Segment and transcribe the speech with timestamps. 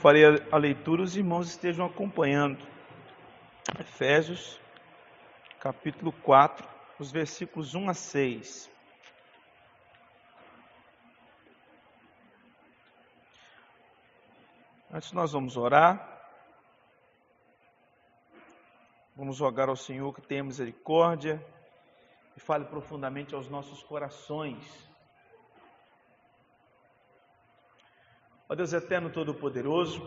[0.00, 2.66] farei a leitura, os irmãos estejam acompanhando.
[3.78, 4.58] Efésios,
[5.60, 6.66] capítulo 4,
[6.98, 8.70] os versículos 1 a 6.
[14.90, 16.18] Antes nós vamos orar.
[19.14, 21.46] Vamos rogar ao Senhor que tenha misericórdia
[22.34, 24.89] e fale profundamente aos nossos corações
[28.50, 30.02] Ó Deus eterno todo-poderoso,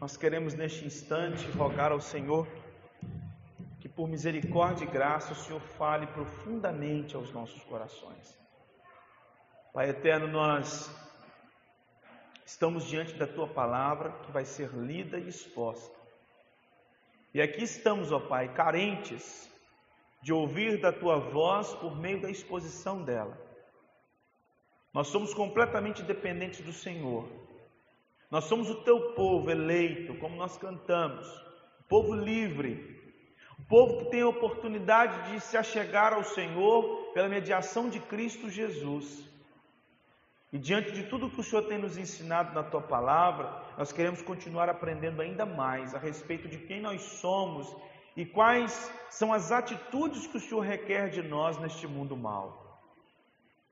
[0.00, 2.46] nós queremos neste instante rogar ao Senhor
[3.80, 8.38] que por misericórdia e graça o Senhor fale profundamente aos nossos corações.
[9.72, 10.88] Pai eterno, nós
[12.46, 15.98] estamos diante da tua palavra que vai ser lida e exposta.
[17.34, 19.50] E aqui estamos, ó Pai, carentes
[20.22, 23.36] de ouvir da tua voz por meio da exposição dela.
[24.94, 27.49] Nós somos completamente dependentes do Senhor
[28.30, 31.26] nós somos o teu povo eleito, como nós cantamos,
[31.80, 32.98] o povo livre,
[33.58, 38.48] o povo que tem a oportunidade de se achegar ao Senhor pela mediação de Cristo
[38.48, 39.28] Jesus.
[40.52, 44.22] E diante de tudo que o Senhor tem nos ensinado na tua palavra, nós queremos
[44.22, 47.74] continuar aprendendo ainda mais a respeito de quem nós somos
[48.16, 52.80] e quais são as atitudes que o Senhor requer de nós neste mundo mal.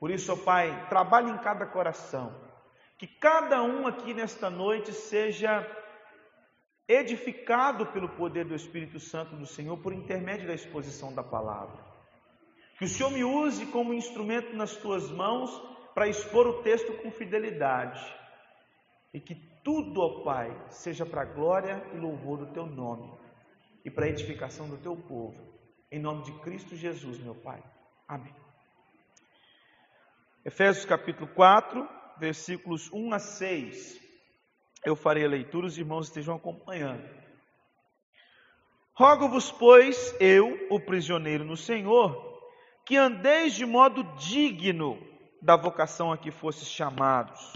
[0.01, 2.48] Por isso, ó Pai, trabalhe em cada coração
[2.99, 5.65] que cada um aqui nesta noite seja
[6.89, 11.79] edificado pelo poder do Espírito Santo do Senhor por intermédio da exposição da palavra.
[12.77, 15.51] Que o Senhor me use como instrumento nas tuas mãos
[15.95, 18.01] para expor o texto com fidelidade.
[19.15, 23.13] E que tudo, ó Pai, seja para a glória e louvor do teu nome
[23.85, 25.37] e para a edificação do teu povo.
[25.91, 27.63] Em nome de Cristo Jesus, meu Pai.
[28.07, 28.35] Amém.
[30.45, 34.01] Efésios capítulo 4, versículos 1 a 6.
[34.85, 37.03] Eu farei a leitura, os irmãos estejam acompanhando.
[38.95, 42.41] Rogo-vos, pois, eu, o prisioneiro no Senhor,
[42.85, 44.99] que andeis de modo digno
[45.41, 47.53] da vocação a que fostes chamados,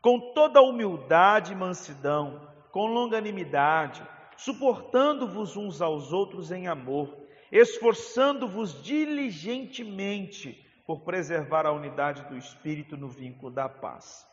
[0.00, 4.02] com toda humildade e mansidão, com longanimidade,
[4.36, 7.14] suportando-vos uns aos outros em amor,
[7.50, 14.26] esforçando-vos diligentemente por preservar a unidade do espírito no vínculo da paz.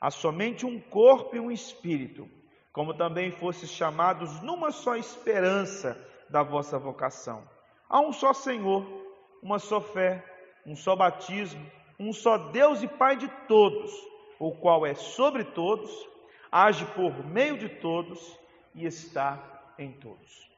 [0.00, 2.30] Há somente um corpo e um espírito,
[2.72, 6.00] como também fostes chamados numa só esperança
[6.30, 7.42] da vossa vocação.
[7.88, 8.86] Há um só Senhor,
[9.42, 10.24] uma só fé,
[10.64, 11.68] um só batismo,
[11.98, 13.92] um só Deus e Pai de todos,
[14.38, 15.90] o qual é sobre todos,
[16.52, 18.38] age por meio de todos
[18.76, 19.42] e está
[19.76, 20.48] em todos.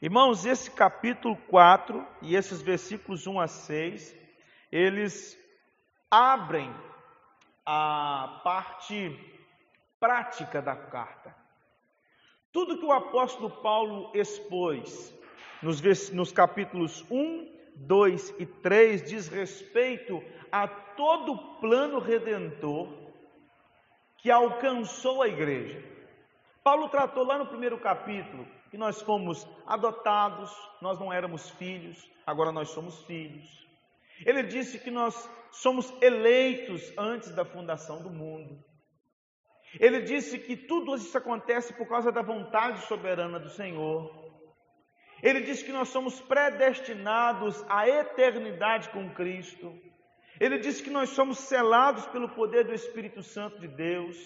[0.00, 4.25] Irmãos, esse capítulo 4 e esses versículos 1 a 6
[4.76, 5.38] eles
[6.10, 6.70] abrem
[7.64, 9.18] a parte
[9.98, 11.34] prática da carta.
[12.52, 15.14] Tudo que o apóstolo Paulo expôs
[15.62, 20.22] nos, nos capítulos 1, 2 e 3 diz respeito
[20.52, 22.88] a todo o plano redentor
[24.18, 25.82] que alcançou a igreja.
[26.62, 32.52] Paulo tratou lá no primeiro capítulo que nós fomos adotados, nós não éramos filhos, agora
[32.52, 33.65] nós somos filhos.
[34.24, 35.14] Ele disse que nós
[35.50, 38.64] somos eleitos antes da fundação do mundo.
[39.78, 44.24] Ele disse que tudo isso acontece por causa da vontade soberana do Senhor.
[45.22, 49.74] Ele disse que nós somos predestinados à eternidade com Cristo.
[50.38, 54.16] Ele disse que nós somos selados pelo poder do Espírito Santo de Deus.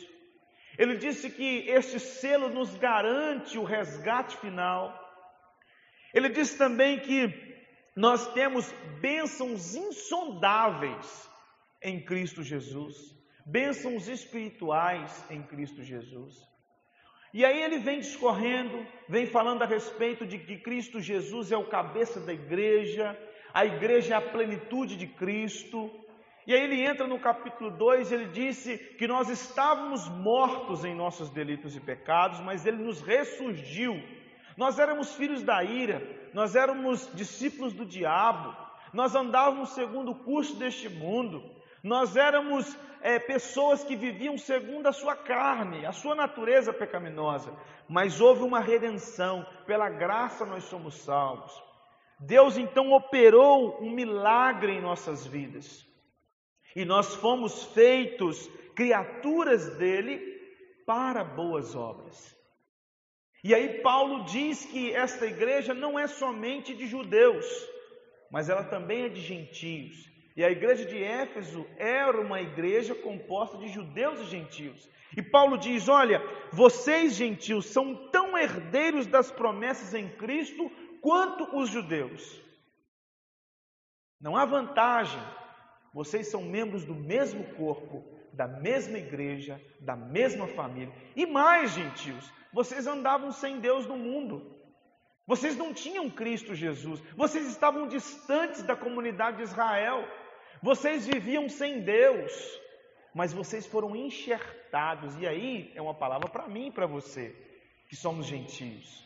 [0.79, 4.99] Ele disse que este selo nos garante o resgate final.
[6.13, 7.50] Ele disse também que
[8.01, 11.29] nós temos bênçãos insondáveis
[11.83, 12.97] em Cristo Jesus,
[13.45, 16.35] bênçãos espirituais em Cristo Jesus.
[17.35, 21.69] E aí ele vem discorrendo, vem falando a respeito de que Cristo Jesus é o
[21.69, 23.07] cabeça da igreja,
[23.53, 25.91] a igreja é a plenitude de Cristo.
[26.47, 31.29] E aí ele entra no capítulo 2, ele disse que nós estávamos mortos em nossos
[31.29, 33.93] delitos e pecados, mas ele nos ressurgiu
[34.57, 36.03] nós éramos filhos da ira,
[36.35, 38.57] nós éramos discípulos do diabo,
[38.93, 41.43] nós andávamos segundo o curso deste mundo,
[41.83, 47.57] nós éramos é, pessoas que viviam segundo a sua carne, a sua natureza pecaminosa,
[47.89, 51.53] mas houve uma redenção, pela graça nós somos salvos.
[52.19, 55.87] Deus então operou um milagre em nossas vidas,
[56.77, 60.21] e nós fomos feitos criaturas dele
[60.87, 62.40] para boas obras.
[63.43, 67.47] E aí Paulo diz que esta igreja não é somente de judeus,
[68.31, 70.09] mas ela também é de gentios.
[70.37, 74.89] E a igreja de Éfeso era uma igreja composta de judeus e gentios.
[75.17, 76.23] E Paulo diz: Olha,
[76.53, 80.71] vocês gentios são tão herdeiros das promessas em Cristo
[81.01, 82.41] quanto os judeus.
[84.21, 85.21] Não há vantagem.
[85.93, 90.95] Vocês são membros do mesmo corpo, da mesma igreja, da mesma família.
[91.17, 94.59] E mais, gentios, vocês andavam sem Deus no mundo.
[95.27, 97.01] Vocês não tinham Cristo Jesus.
[97.17, 100.05] Vocês estavam distantes da comunidade de Israel.
[100.63, 102.33] Vocês viviam sem Deus.
[103.15, 105.17] Mas vocês foram enxertados.
[105.19, 107.35] E aí é uma palavra para mim e para você,
[107.89, 109.05] que somos gentios.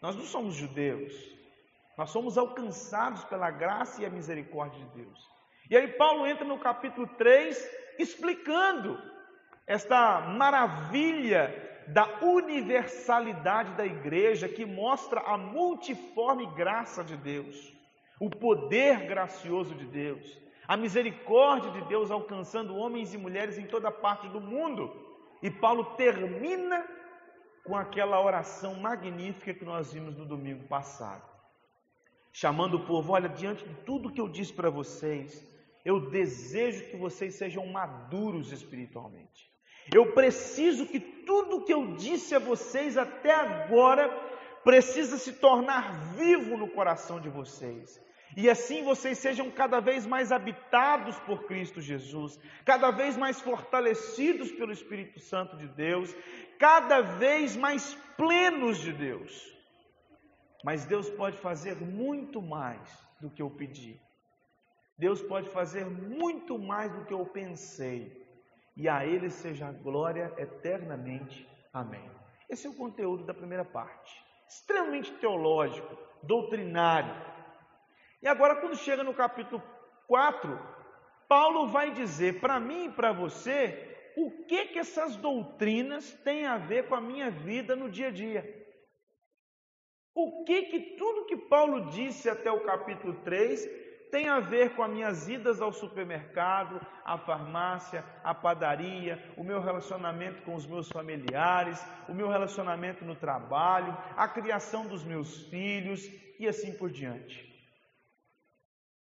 [0.00, 1.12] Nós não somos judeus.
[1.96, 5.28] Nós somos alcançados pela graça e a misericórdia de Deus.
[5.68, 8.98] E aí Paulo entra no capítulo 3 explicando
[9.66, 11.54] esta maravilha
[11.92, 17.72] da universalidade da igreja que mostra a multiforme graça de Deus,
[18.20, 20.38] o poder gracioso de Deus,
[20.68, 24.88] a misericórdia de Deus alcançando homens e mulheres em toda parte do mundo.
[25.42, 26.86] E Paulo termina
[27.64, 31.28] com aquela oração magnífica que nós vimos no domingo passado,
[32.32, 35.44] chamando o povo: olha, diante de tudo que eu disse para vocês,
[35.84, 39.49] eu desejo que vocês sejam maduros espiritualmente.
[39.92, 44.08] Eu preciso que tudo que eu disse a vocês até agora
[44.62, 48.00] precisa se tornar vivo no coração de vocês.
[48.36, 54.52] E assim vocês sejam cada vez mais habitados por Cristo Jesus, cada vez mais fortalecidos
[54.52, 56.14] pelo Espírito Santo de Deus,
[56.58, 59.50] cada vez mais plenos de Deus.
[60.62, 62.80] Mas Deus pode fazer muito mais
[63.20, 64.00] do que eu pedi.
[64.96, 68.19] Deus pode fazer muito mais do que eu pensei.
[68.76, 71.48] E a Ele seja a glória eternamente.
[71.72, 72.10] Amém.
[72.48, 74.24] Esse é o conteúdo da primeira parte.
[74.48, 77.14] Extremamente teológico, doutrinário.
[78.22, 79.62] E agora, quando chega no capítulo
[80.06, 80.58] 4,
[81.28, 86.58] Paulo vai dizer para mim e para você o que que essas doutrinas têm a
[86.58, 88.60] ver com a minha vida no dia a dia.
[90.14, 93.64] O que que tudo que Paulo disse até o capítulo 3
[94.10, 99.60] tem a ver com as minhas idas ao supermercado, à farmácia, à padaria, o meu
[99.60, 106.04] relacionamento com os meus familiares, o meu relacionamento no trabalho, a criação dos meus filhos
[106.38, 107.48] e assim por diante.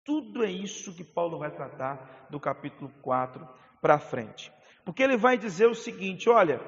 [0.03, 3.47] Tudo é isso que Paulo vai tratar do capítulo 4
[3.81, 4.51] para frente.
[4.83, 6.61] Porque ele vai dizer o seguinte: olha,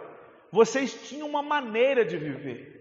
[0.52, 2.76] vocês tinham uma maneira de viver.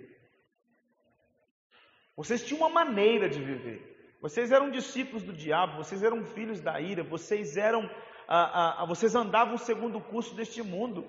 [2.17, 3.96] Vocês tinham uma maneira de viver.
[4.21, 7.89] Vocês eram discípulos do diabo, vocês eram filhos da ira, vocês eram,
[8.27, 11.07] ah, ah, vocês andavam segundo o curso deste mundo,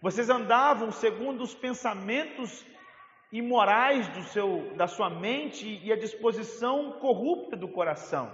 [0.00, 2.64] vocês andavam segundo os pensamentos
[3.32, 8.30] imorais do seu, da sua mente e a disposição corrupta do coração.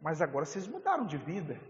[0.00, 1.60] Mas agora vocês mudaram de vida.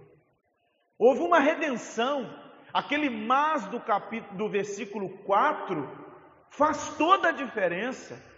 [0.98, 2.28] Houve uma redenção.
[2.72, 5.88] Aquele mas do capítulo do versículo 4
[6.50, 8.29] faz toda a diferença.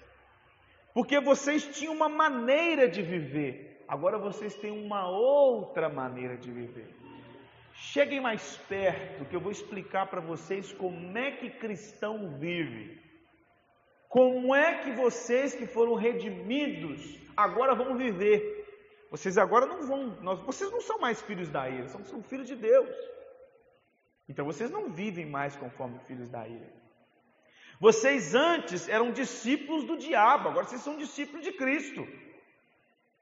[0.95, 6.89] Porque vocês tinham uma maneira de viver, agora vocês têm uma outra maneira de viver.
[7.75, 13.01] Cheguem mais perto, que eu vou explicar para vocês como é que cristão vive.
[14.09, 18.63] Como é que vocês que foram redimidos agora vão viver?
[19.11, 22.47] Vocês agora não vão, nós, vocês não são mais filhos da ira, são, são filhos
[22.47, 22.95] de Deus.
[24.29, 26.82] Então vocês não vivem mais conforme filhos da ira.
[27.85, 32.07] Vocês antes eram discípulos do diabo, agora vocês são discípulos de Cristo.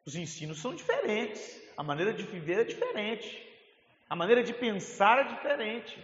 [0.04, 1.42] Os ensinos são diferentes,
[1.78, 3.28] a maneira de viver é diferente,
[4.06, 5.98] a maneira de pensar é diferente.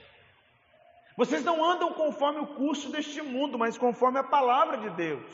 [1.19, 5.31] Vocês não andam conforme o curso deste mundo, mas conforme a palavra de Deus.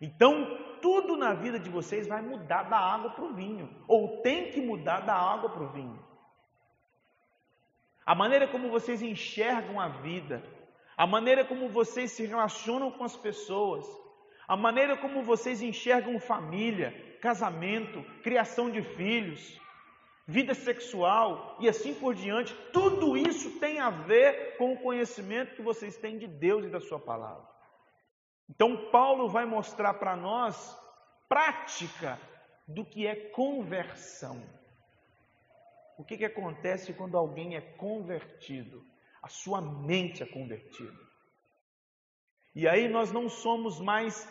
[0.00, 0.32] Então,
[0.80, 4.60] tudo na vida de vocês vai mudar da água para o vinho, ou tem que
[4.60, 6.04] mudar da água para o vinho.
[8.04, 10.42] A maneira como vocês enxergam a vida,
[10.96, 13.86] a maneira como vocês se relacionam com as pessoas,
[14.46, 19.60] a maneira como vocês enxergam família, casamento, criação de filhos,
[20.26, 25.62] vida sexual e assim por diante, tudo isso tem a ver com o conhecimento que
[25.62, 27.46] vocês têm de Deus e da Sua palavra.
[28.48, 30.78] Então, Paulo vai mostrar para nós
[31.28, 32.20] prática
[32.68, 34.42] do que é conversão.
[35.96, 38.84] O que, que acontece quando alguém é convertido?
[39.22, 41.00] A sua mente é convertida.
[42.54, 44.28] E aí nós não somos mais,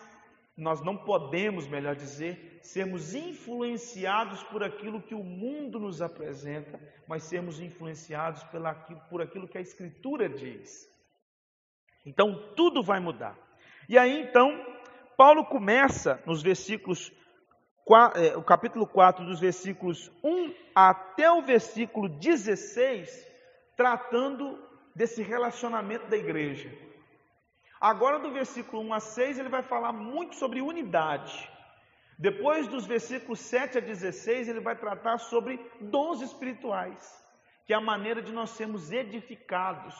[0.55, 7.23] nós não podemos, melhor dizer, sermos influenciados por aquilo que o mundo nos apresenta, mas
[7.23, 8.43] sermos influenciados
[9.09, 10.87] por aquilo que a Escritura diz.
[12.05, 13.37] Então tudo vai mudar.
[13.89, 14.49] E aí então,
[15.17, 17.11] Paulo começa nos versículos
[18.15, 23.27] é, o capítulo 4, dos versículos 1 até o versículo 16,
[23.75, 26.71] tratando desse relacionamento da igreja.
[27.79, 31.49] Agora, do versículo 1 a 6, ele vai falar muito sobre unidade.
[32.17, 37.01] Depois dos versículos 7 a 16, ele vai tratar sobre dons espirituais,
[37.65, 39.95] que é a maneira de nós sermos edificados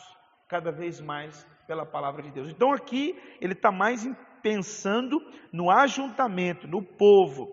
[0.47, 2.49] cada vez mais pela palavra de Deus.
[2.49, 4.07] Então, aqui, ele está mais
[4.43, 5.19] pensando
[5.51, 7.49] no ajuntamento, no povo,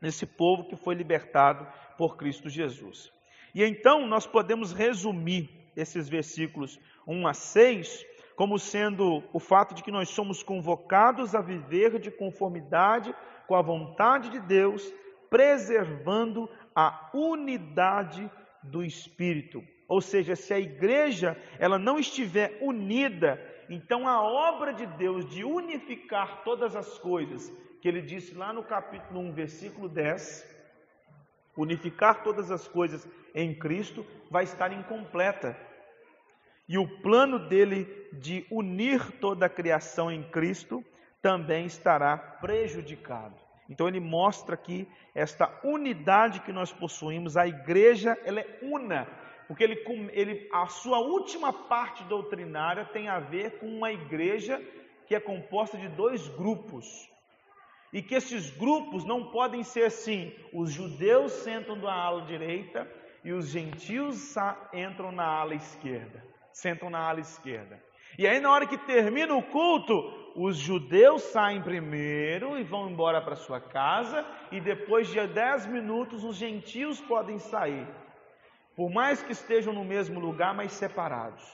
[0.00, 1.64] nesse povo que foi libertado
[1.96, 3.12] por Cristo Jesus.
[3.54, 8.06] E então, nós podemos resumir esses versículos 1 a 6
[8.38, 13.12] como sendo o fato de que nós somos convocados a viver de conformidade
[13.48, 14.94] com a vontade de Deus,
[15.28, 18.30] preservando a unidade
[18.62, 19.60] do Espírito.
[19.88, 25.42] Ou seja, se a igreja ela não estiver unida, então a obra de Deus de
[25.42, 30.46] unificar todas as coisas, que ele disse lá no capítulo 1, versículo 10,
[31.56, 35.56] unificar todas as coisas em Cristo, vai estar incompleta.
[36.68, 40.84] E o plano dele de unir toda a criação em Cristo
[41.22, 43.34] também estará prejudicado.
[43.70, 49.06] Então ele mostra aqui esta unidade que nós possuímos, a igreja ela é una,
[49.46, 49.82] porque ele,
[50.12, 54.62] ele, a sua última parte doutrinária tem a ver com uma igreja
[55.06, 57.10] que é composta de dois grupos.
[57.90, 62.86] E que esses grupos não podem ser assim: os judeus sentam na ala direita
[63.24, 64.34] e os gentios
[64.74, 66.22] entram na ala esquerda
[66.60, 67.80] sentam na ala esquerda.
[68.18, 69.94] E aí, na hora que termina o culto,
[70.34, 76.24] os judeus saem primeiro e vão embora para sua casa, e depois de dez minutos,
[76.24, 77.86] os gentios podem sair.
[78.74, 81.44] Por mais que estejam no mesmo lugar, mas separados.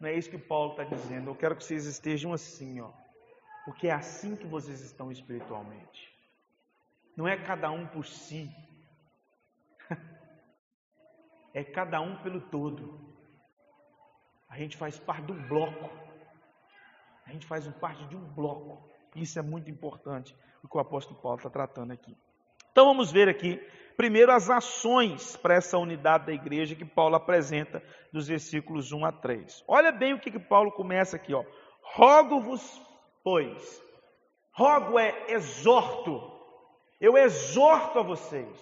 [0.00, 1.30] Não é isso que Paulo está dizendo.
[1.30, 2.90] Eu quero que vocês estejam assim, ó.
[3.66, 6.10] Porque é assim que vocês estão espiritualmente.
[7.14, 8.50] Não é cada um por si.
[11.56, 13.13] É cada um pelo todo.
[14.54, 15.90] A gente faz parte de um bloco.
[17.26, 18.88] A gente faz parte de um bloco.
[19.16, 20.32] Isso é muito importante,
[20.62, 22.16] o que o apóstolo Paulo está tratando aqui.
[22.70, 23.60] Então vamos ver aqui,
[23.96, 27.82] primeiro, as ações para essa unidade da igreja que Paulo apresenta
[28.12, 29.64] dos versículos 1 a 3.
[29.66, 31.44] Olha bem o que, que Paulo começa aqui, ó.
[31.82, 32.80] Rogo-vos,
[33.24, 33.82] pois.
[34.52, 36.30] Rogo é exorto.
[37.00, 38.56] Eu exorto a vocês.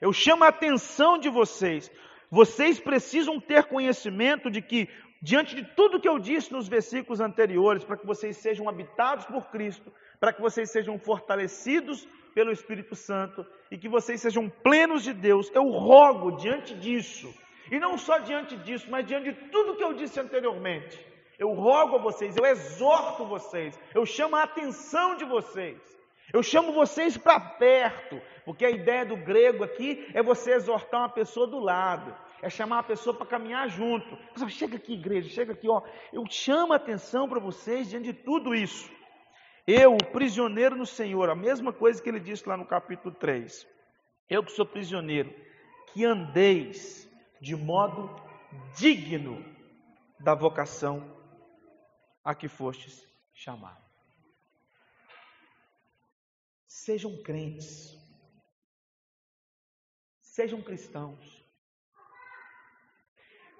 [0.00, 1.90] Eu chamo a atenção de vocês.
[2.30, 4.88] Vocês precisam ter conhecimento de que
[5.24, 9.46] diante de tudo que eu disse nos versículos anteriores, para que vocês sejam habitados por
[9.46, 9.90] Cristo,
[10.20, 15.50] para que vocês sejam fortalecidos pelo Espírito Santo e que vocês sejam plenos de Deus,
[15.54, 17.32] eu rogo diante disso,
[17.72, 21.02] e não só diante disso, mas diante de tudo que eu disse anteriormente,
[21.38, 25.80] eu rogo a vocês, eu exorto vocês, eu chamo a atenção de vocês,
[26.34, 31.08] eu chamo vocês para perto, porque a ideia do grego aqui é você exortar uma
[31.08, 34.16] pessoa do lado é chamar a pessoa para caminhar junto.
[34.32, 35.82] Pessoal, chega aqui, igreja, chega aqui, ó.
[36.12, 38.90] Eu chamo a atenção para vocês diante de tudo isso.
[39.66, 43.66] Eu, prisioneiro no Senhor, a mesma coisa que ele disse lá no capítulo 3.
[44.28, 45.34] Eu que sou prisioneiro,
[45.92, 47.08] que andeis
[47.40, 48.10] de modo
[48.76, 49.44] digno
[50.20, 51.14] da vocação
[52.22, 53.82] a que fostes chamados.
[56.66, 57.96] Sejam crentes,
[60.20, 61.33] sejam cristãos,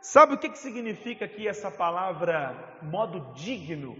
[0.04, 3.96] Sabe o que, que significa aqui essa palavra modo digno?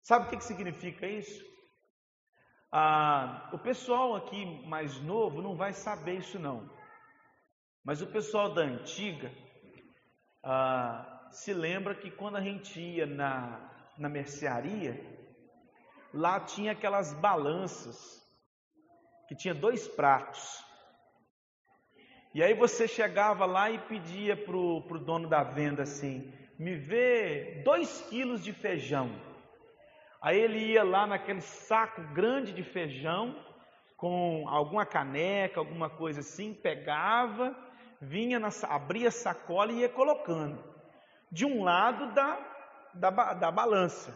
[0.00, 1.44] Sabe o que, que significa isso?
[2.70, 6.70] Ah, o pessoal aqui mais novo não vai saber isso não.
[7.84, 9.32] Mas o pessoal da antiga
[10.44, 13.68] ah, se lembra que quando a gente ia na,
[13.98, 14.94] na mercearia,
[16.14, 18.24] lá tinha aquelas balanças
[19.26, 20.64] que tinha dois pratos.
[22.36, 27.62] E aí você chegava lá e pedia para o dono da venda assim: me vê
[27.64, 29.10] dois quilos de feijão.
[30.20, 33.34] Aí ele ia lá naquele saco grande de feijão,
[33.96, 37.56] com alguma caneca, alguma coisa assim, pegava,
[38.02, 40.62] vinha, na, abria a sacola e ia colocando.
[41.32, 42.38] De um lado da,
[42.92, 44.14] da, da balança.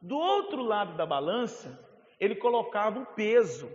[0.00, 1.78] Do outro lado da balança,
[2.18, 3.70] ele colocava o peso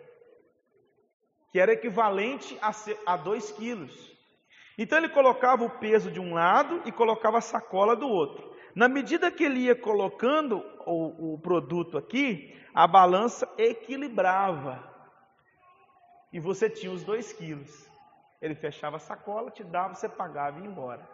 [1.54, 2.58] que era equivalente
[3.06, 4.12] a 2 quilos.
[4.76, 8.52] Então ele colocava o peso de um lado e colocava a sacola do outro.
[8.74, 14.84] Na medida que ele ia colocando o, o produto aqui, a balança equilibrava.
[16.34, 17.88] E você tinha os 2 quilos.
[18.42, 21.08] Ele fechava a sacola, te dava, você pagava e ia embora.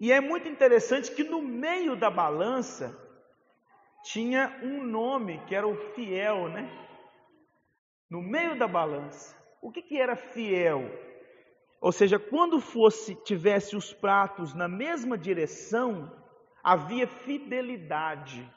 [0.00, 2.98] E é muito interessante que no meio da balança
[4.04, 6.85] tinha um nome que era o fiel, né?
[8.10, 9.36] No meio da balança.
[9.60, 10.82] O que, que era fiel?
[11.80, 16.10] Ou seja, quando fosse tivesse os pratos na mesma direção,
[16.62, 18.48] havia fidelidade.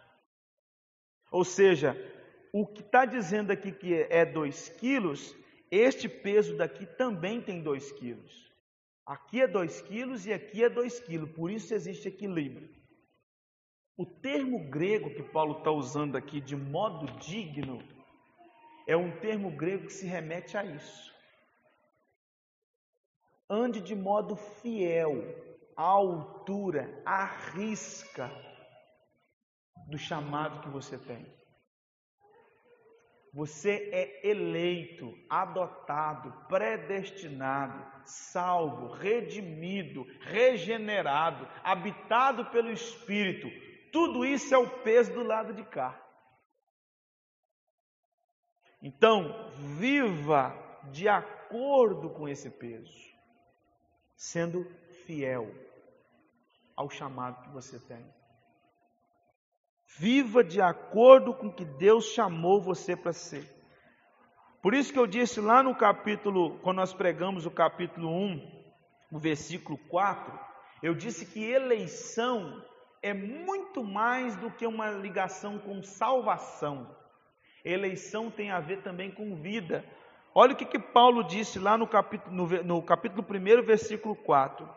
[1.31, 1.95] Ou seja,
[2.53, 5.35] o que está dizendo aqui que é 2 quilos,
[5.69, 8.49] este peso daqui também tem 2 quilos.
[9.05, 12.69] Aqui é 2 quilos e aqui é 2 quilos, por isso existe equilíbrio.
[13.97, 17.83] O termo grego que Paulo está usando aqui de modo digno
[18.89, 21.13] é um termo grego que se remete a isso.
[23.47, 25.13] Ande de modo fiel,
[25.77, 28.31] à altura, à risca
[29.87, 31.23] do chamado que você tem.
[33.31, 43.47] Você é eleito, adotado, predestinado, salvo, redimido, regenerado, habitado pelo Espírito.
[43.91, 46.08] Tudo isso é o peso do lado de cá.
[48.81, 50.55] Então, viva
[50.91, 52.93] de acordo com esse peso,
[54.15, 54.63] sendo
[55.05, 55.49] fiel
[56.75, 58.05] ao chamado que você tem.
[59.97, 63.43] Viva de acordo com o que Deus chamou você para ser.
[64.61, 68.59] Por isso que eu disse lá no capítulo, quando nós pregamos o capítulo 1,
[69.11, 70.39] o versículo 4,
[70.81, 72.63] eu disse que eleição
[73.01, 76.95] é muito mais do que uma ligação com salvação.
[77.63, 79.85] Eleição tem a ver também com vida.
[80.33, 84.67] Olha o que, que Paulo disse lá no capítulo, no, no capítulo 1, versículo 4.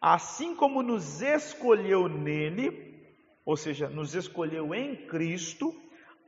[0.00, 3.14] Assim como nos escolheu nele,
[3.44, 5.74] ou seja, nos escolheu em Cristo,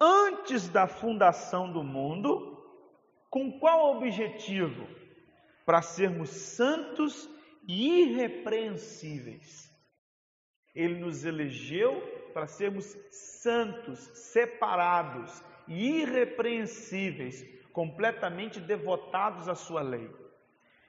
[0.01, 2.57] antes da fundação do mundo,
[3.31, 4.87] com qual objetivo?
[5.67, 7.29] Para sermos santos
[7.67, 9.69] e irrepreensíveis.
[10.75, 12.01] Ele nos elegeu
[12.33, 13.99] para sermos santos,
[14.33, 20.11] separados, irrepreensíveis, completamente devotados à sua lei.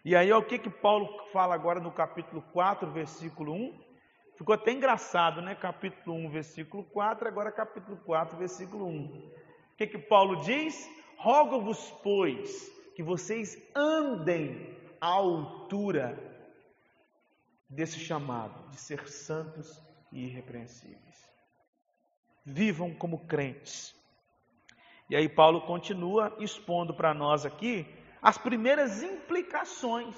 [0.03, 3.89] E aí, o que que Paulo fala agora no capítulo 4, versículo 1?
[4.37, 5.53] Ficou até engraçado, né?
[5.53, 9.05] Capítulo 1, versículo 4, agora capítulo 4, versículo 1.
[9.05, 10.89] O que que Paulo diz?
[11.17, 16.17] Rogo-vos, pois, que vocês andem à altura
[17.69, 21.29] desse chamado de ser santos e irrepreensíveis.
[22.45, 23.98] Vivam como crentes.
[25.10, 27.88] E aí Paulo continua expondo para nós aqui
[28.22, 30.15] as primeiras implicações.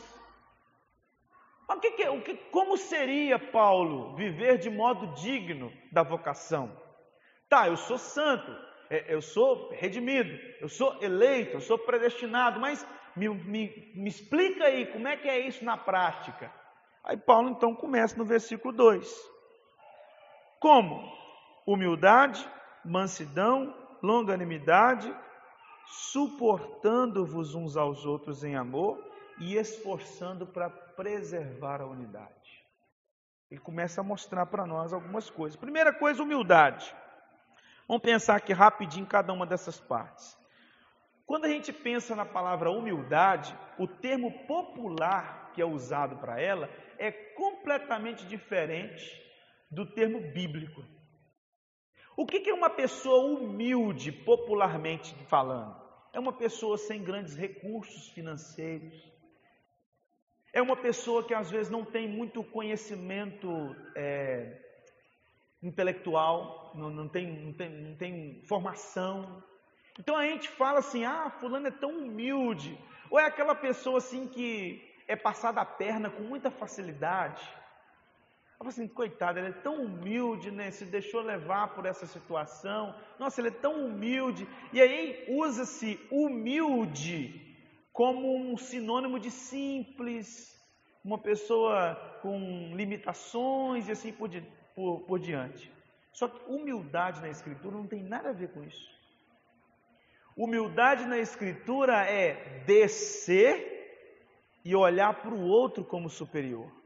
[1.70, 6.78] O que, que, o que, como seria, Paulo, viver de modo digno da vocação?
[7.48, 8.52] Tá, eu sou santo,
[8.90, 14.66] é, eu sou redimido, eu sou eleito, eu sou predestinado, mas me, me, me explica
[14.66, 16.52] aí como é que é isso na prática.
[17.04, 19.10] Aí Paulo então começa no versículo 2.
[20.60, 21.10] Como?
[21.66, 22.46] Humildade,
[22.84, 25.14] mansidão, longanimidade,
[25.86, 28.98] suportando-vos uns aos outros em amor
[29.40, 32.32] e esforçando para preservar a unidade.
[33.50, 35.60] Ele começa a mostrar para nós algumas coisas.
[35.60, 36.96] Primeira coisa, humildade.
[37.88, 40.38] Vamos pensar aqui rapidinho cada uma dessas partes.
[41.26, 46.70] Quando a gente pensa na palavra humildade, o termo popular que é usado para ela
[46.98, 49.06] é completamente diferente
[49.70, 50.84] do termo bíblico.
[52.16, 55.76] O que é uma pessoa humilde, popularmente falando?
[56.14, 59.10] É uma pessoa sem grandes recursos financeiros.
[60.54, 63.50] É uma pessoa que às vezes não tem muito conhecimento
[63.96, 64.60] é,
[65.64, 69.42] intelectual, não, não, tem, não, tem, não tem formação.
[69.98, 72.78] Então a gente fala assim: ah, Fulano é tão humilde.
[73.10, 77.42] Ou é aquela pessoa assim que é passada a perna com muita facilidade.
[78.62, 80.70] Falei assim, coitado, ele é tão humilde, né?
[80.70, 82.94] Se deixou levar por essa situação.
[83.18, 84.48] Nossa, ele é tão humilde.
[84.72, 87.58] E aí usa-se humilde
[87.92, 90.56] como um sinônimo de simples,
[91.04, 94.46] uma pessoa com limitações e assim por, di
[94.76, 95.74] por, por diante.
[96.14, 98.92] Só que humildade na Escritura não tem nada a ver com isso.
[100.38, 103.58] Humildade na Escritura é descer
[104.64, 106.81] e olhar para o outro como superior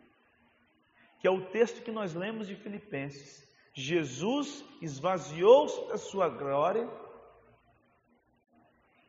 [1.26, 3.52] que é o texto que nós lemos de Filipenses.
[3.74, 6.88] Jesus esvaziou da sua glória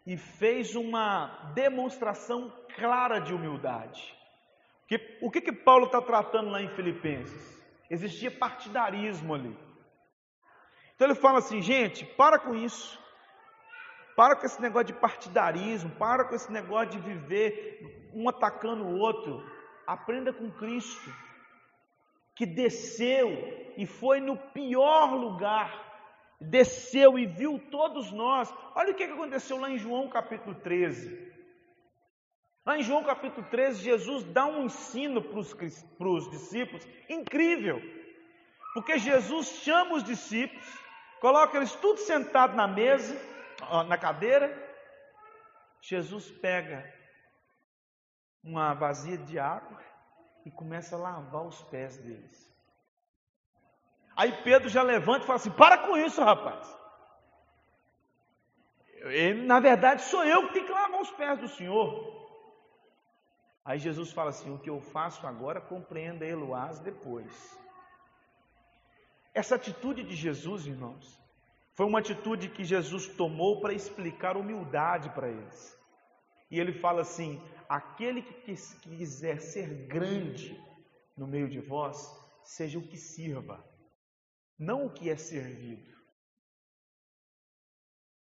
[0.06, 4.16] e fez uma demonstração clara de humildade.
[5.20, 7.62] O que, que Paulo está tratando lá em Filipenses?
[7.90, 9.54] Existia partidarismo ali.
[10.94, 12.98] Então ele fala assim, gente, para com isso.
[14.16, 18.96] Para com esse negócio de partidarismo, para com esse negócio de viver um atacando o
[19.00, 19.44] outro.
[19.86, 21.25] Aprenda com Cristo
[22.36, 23.30] que desceu
[23.76, 25.86] e foi no pior lugar
[26.40, 28.52] desceu e viu todos nós.
[28.74, 31.34] Olha o que aconteceu lá em João capítulo 13.
[32.64, 37.80] Lá em João capítulo 13, Jesus dá um ensino para os discípulos incrível.
[38.74, 40.66] Porque Jesus chama os discípulos,
[41.20, 43.16] coloca eles tudo sentados na mesa,
[43.86, 44.64] na cadeira.
[45.80, 46.84] Jesus pega
[48.42, 49.80] uma vazia de água
[50.46, 52.36] e começa a lavar os pés deles.
[54.16, 56.64] Aí Pedro já levanta e fala assim: Para com isso, rapaz.
[59.22, 61.88] Ele, na verdade, sou eu que tenho que lavar os pés do Senhor.
[63.64, 67.58] Aí Jesus fala assim: o que eu faço agora, compreenda Eloás depois.
[69.34, 71.20] Essa atitude de Jesus, irmãos,
[71.74, 75.76] foi uma atitude que Jesus tomou para explicar humildade para eles.
[76.48, 78.54] E ele fala assim: aquele que
[78.96, 80.58] quiser ser grande
[81.16, 83.64] no meio de vós, seja o que sirva,
[84.58, 85.94] não o que é servido.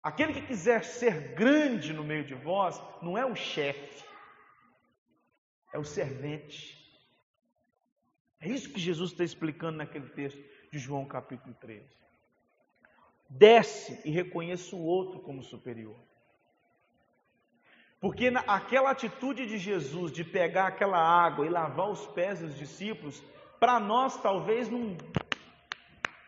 [0.03, 4.05] Aquele que quiser ser grande no meio de vós, não é o chefe,
[5.73, 6.77] é o servente.
[8.41, 10.39] É isso que Jesus está explicando naquele texto
[10.71, 11.87] de João capítulo 13.
[13.29, 16.08] Desce e reconheça o outro como superior.
[18.01, 23.23] Porque aquela atitude de Jesus de pegar aquela água e lavar os pés dos discípulos,
[23.59, 24.97] para nós talvez não,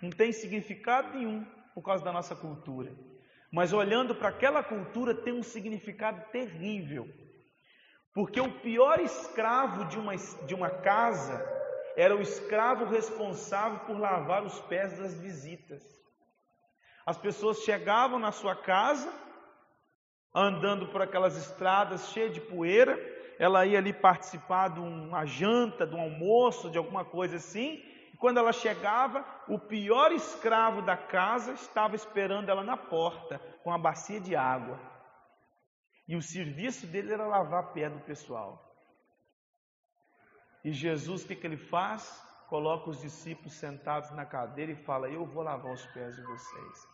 [0.02, 2.92] não tem significado nenhum por causa da nossa cultura.
[3.52, 7.08] Mas olhando para aquela cultura tem um significado terrível.
[8.12, 11.40] Porque o pior escravo de uma, de uma casa
[11.96, 15.82] era o escravo responsável por lavar os pés das visitas.
[17.06, 19.12] As pessoas chegavam na sua casa,
[20.34, 22.98] andando por aquelas estradas cheias de poeira,
[23.38, 28.16] ela ia ali participar de uma janta, de um almoço, de alguma coisa assim, e
[28.16, 33.78] quando ela chegava, o pior escravo da casa estava esperando ela na porta, com a
[33.78, 34.78] bacia de água.
[36.06, 38.68] E o serviço dele era lavar pé do pessoal.
[40.64, 42.22] E Jesus, o que, que ele faz?
[42.48, 46.89] Coloca os discípulos sentados na cadeira e fala: Eu vou lavar os pés de vocês.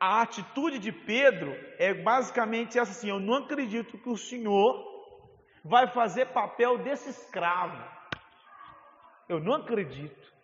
[0.00, 4.82] A atitude de Pedro é basicamente essa assim: Eu não acredito que o Senhor
[5.62, 7.78] vai fazer papel desse escravo.
[9.28, 10.34] Eu não acredito.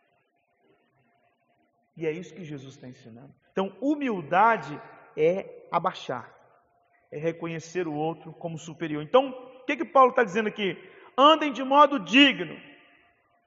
[1.96, 3.34] E é isso que Jesus está ensinando.
[3.50, 4.78] Então, humildade
[5.16, 6.36] é abaixar
[7.10, 9.02] é reconhecer o outro como superior.
[9.02, 10.76] Então, o que, que Paulo está dizendo aqui?
[11.16, 12.56] Andem de modo digno.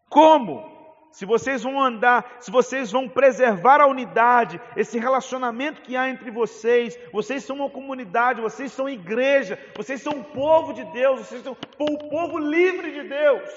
[0.09, 0.78] Como?
[1.11, 6.29] Se vocês vão andar, se vocês vão preservar a unidade, esse relacionamento que há entre
[6.29, 11.43] vocês, vocês são uma comunidade, vocês são igreja, vocês são um povo de Deus, vocês
[11.43, 13.49] são o povo livre de Deus.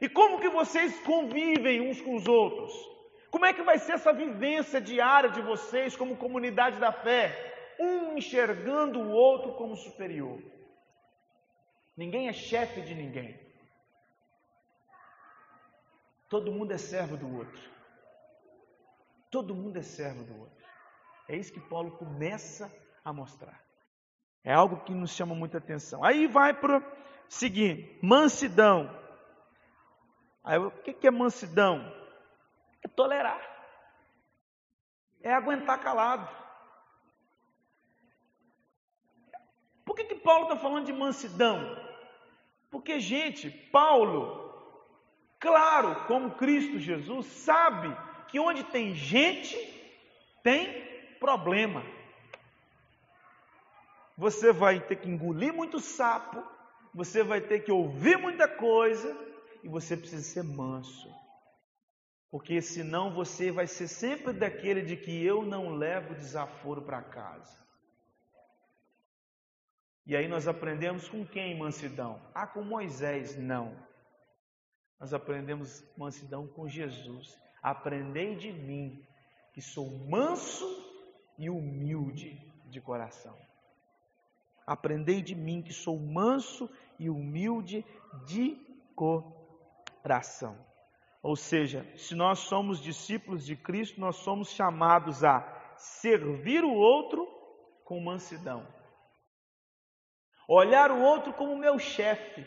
[0.00, 2.72] E como que vocês convivem uns com os outros?
[3.30, 7.52] Como é que vai ser essa vivência diária de vocês como comunidade da fé?
[7.78, 10.40] um enxergando o outro como superior.
[11.96, 13.38] Ninguém é chefe de ninguém.
[16.28, 17.60] Todo mundo é servo do outro.
[19.30, 20.64] Todo mundo é servo do outro.
[21.28, 22.72] É isso que Paulo começa
[23.04, 23.62] a mostrar.
[24.42, 26.04] É algo que nos chama muita atenção.
[26.04, 26.82] Aí vai para o
[27.28, 28.90] seguinte: mansidão.
[30.42, 31.90] Aí, o que é mansidão?
[32.82, 33.40] É tolerar.
[35.22, 36.28] É aguentar calado.
[39.84, 41.58] Por que, que Paulo está falando de mansidão?
[42.70, 44.43] Porque, gente, Paulo,
[45.44, 47.94] claro, como Cristo Jesus, sabe
[48.28, 49.54] que onde tem gente,
[50.42, 50.82] tem
[51.20, 51.84] problema.
[54.16, 56.42] Você vai ter que engolir muito sapo,
[56.94, 59.14] você vai ter que ouvir muita coisa
[59.62, 61.12] e você precisa ser manso.
[62.30, 67.62] Porque senão você vai ser sempre daquele de que eu não levo desaforo para casa.
[70.06, 72.20] E aí nós aprendemos com quem mansidão?
[72.34, 73.36] Ah, com Moisés?
[73.36, 73.83] Não.
[74.98, 77.38] Nós aprendemos mansidão com Jesus.
[77.62, 79.04] Aprendei de mim,
[79.52, 80.66] que sou manso
[81.38, 83.36] e humilde de coração.
[84.66, 87.84] Aprendei de mim, que sou manso e humilde
[88.26, 88.56] de
[88.94, 90.56] coração.
[91.22, 95.40] Ou seja, se nós somos discípulos de Cristo, nós somos chamados a
[95.76, 97.26] servir o outro
[97.84, 98.66] com mansidão.
[100.46, 102.46] Olhar o outro como meu chefe.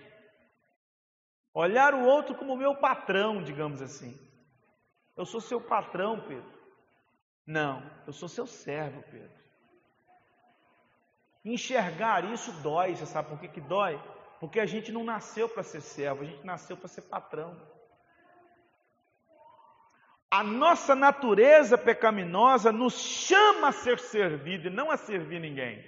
[1.57, 4.15] Olhar o outro como meu patrão, digamos assim.
[5.15, 6.53] Eu sou seu patrão, Pedro.
[7.47, 9.35] Não, eu sou seu servo, Pedro.
[11.43, 13.99] Enxergar isso dói, você sabe por que, que dói?
[14.39, 17.59] Porque a gente não nasceu para ser servo, a gente nasceu para ser patrão.
[20.29, 25.83] A nossa natureza pecaminosa nos chama a ser servido e não a servir ninguém.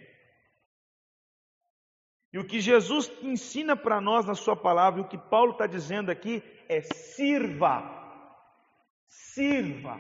[2.32, 5.65] E o que Jesus ensina para nós na Sua palavra, e o que Paulo está
[5.65, 7.84] dizendo aqui, é sirva.
[9.08, 10.00] Sirva.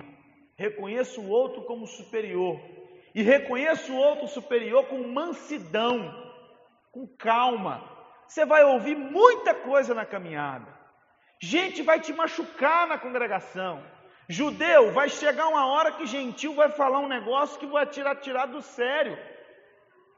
[0.55, 2.59] Reconheça o outro como superior.
[3.15, 6.13] E reconheça o outro superior com mansidão,
[6.91, 7.83] com calma.
[8.27, 10.67] Você vai ouvir muita coisa na caminhada.
[11.41, 13.83] Gente vai te machucar na congregação.
[14.27, 18.45] Judeu, vai chegar uma hora que gentil vai falar um negócio que vai tirar, tirar
[18.45, 19.17] do sério.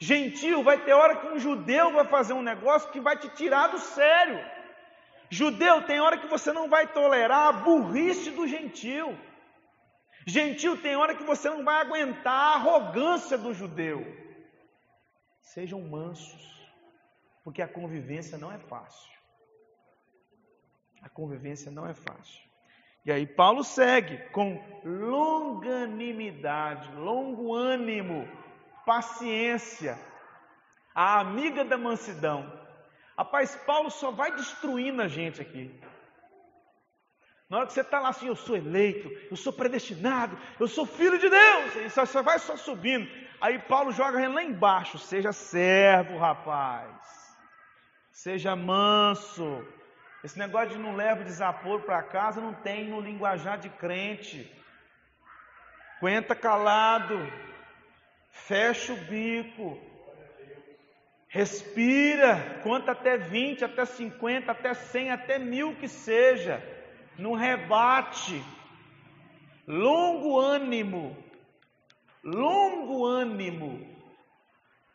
[0.04, 3.68] Gentil, vai ter hora que um judeu vai fazer um negócio que vai te tirar
[3.68, 4.44] do sério.
[5.30, 9.16] Judeu, tem hora que você não vai tolerar a burrice do gentil.
[10.26, 14.04] Gentil, tem hora que você não vai aguentar a arrogância do judeu.
[15.40, 16.68] Sejam mansos,
[17.44, 19.12] porque a convivência não é fácil.
[21.04, 22.42] A convivência não é fácil.
[23.06, 28.28] E aí Paulo segue com longanimidade, longo ânimo,
[28.92, 29.98] paciência,
[30.94, 32.40] a amiga da mansidão.
[33.18, 35.64] Rapaz, Paulo só vai destruindo a gente aqui.
[37.50, 40.86] Na hora que você está lá assim, eu sou eleito, eu sou predestinado, eu sou
[40.86, 43.10] filho de Deus, só vai só subindo.
[43.40, 46.94] Aí Paulo joga lá embaixo, seja servo, rapaz,
[48.12, 49.66] seja manso,
[50.22, 54.52] esse negócio de não leva desaforo para casa não tem no linguajar de crente.
[55.98, 57.16] Aguenta calado,
[58.32, 59.80] fecha o bico,
[61.28, 66.64] respira, conta até 20, até 50, até 100, até mil que seja.
[67.18, 68.44] Não rebate.
[69.68, 71.16] Longo ânimo,
[72.24, 73.88] longo ânimo,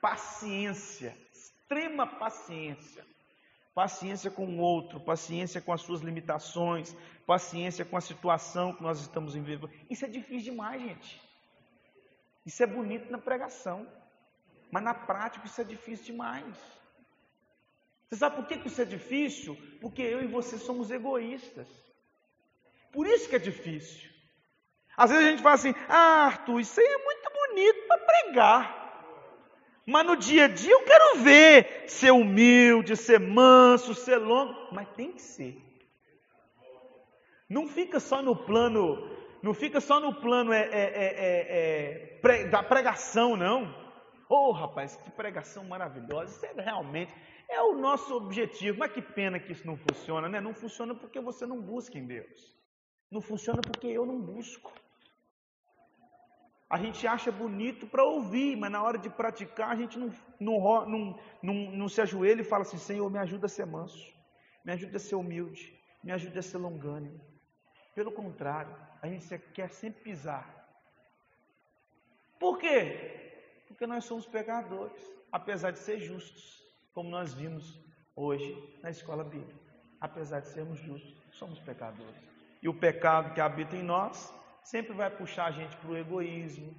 [0.00, 3.04] paciência, extrema paciência
[3.76, 6.96] paciência com o outro, paciência com as suas limitações,
[7.26, 9.68] paciência com a situação que nós estamos vivendo.
[9.90, 11.20] Isso é difícil demais, gente.
[12.46, 13.86] Isso é bonito na pregação,
[14.70, 16.56] mas na prática isso é difícil demais.
[18.08, 19.58] Você sabe por que isso é difícil?
[19.80, 21.66] Porque eu e você somos egoístas.
[22.92, 24.08] Por isso que é difícil.
[24.96, 28.76] Às vezes a gente fala assim: ah, Arthur, isso aí é muito bonito para pregar.
[29.84, 34.72] Mas no dia a dia eu quero ver ser humilde, ser manso, ser longo.
[34.72, 35.60] Mas tem que ser.
[37.48, 39.08] Não fica só no plano,
[39.46, 43.72] não fica só no plano é, é, é, pre, da pregação, não.
[44.28, 46.34] Oh, rapaz, que pregação maravilhosa.
[46.34, 47.14] Isso é realmente
[47.48, 48.78] é o nosso objetivo.
[48.78, 50.40] Mas que pena que isso não funciona, né?
[50.40, 52.56] Não funciona porque você não busca em Deus.
[53.08, 54.72] Não funciona porque eu não busco.
[56.68, 60.86] A gente acha bonito para ouvir, mas na hora de praticar a gente não, não,
[60.88, 64.12] não, não, não se ajoelha e fala assim: Senhor, me ajuda a ser manso,
[64.64, 67.24] me ajuda a ser humilde, me ajuda a ser longânimo.
[67.94, 70.56] Pelo contrário, a gente quer sempre pisar.
[72.38, 73.62] Por quê?
[73.68, 77.80] Porque nós somos pecadores, apesar de ser justos, como nós vimos
[78.14, 79.60] hoje na escola bíblica.
[80.00, 82.22] Apesar de sermos justos, somos pecadores.
[82.62, 86.74] E o pecado que habita em nós sempre vai puxar a gente para o egoísmo.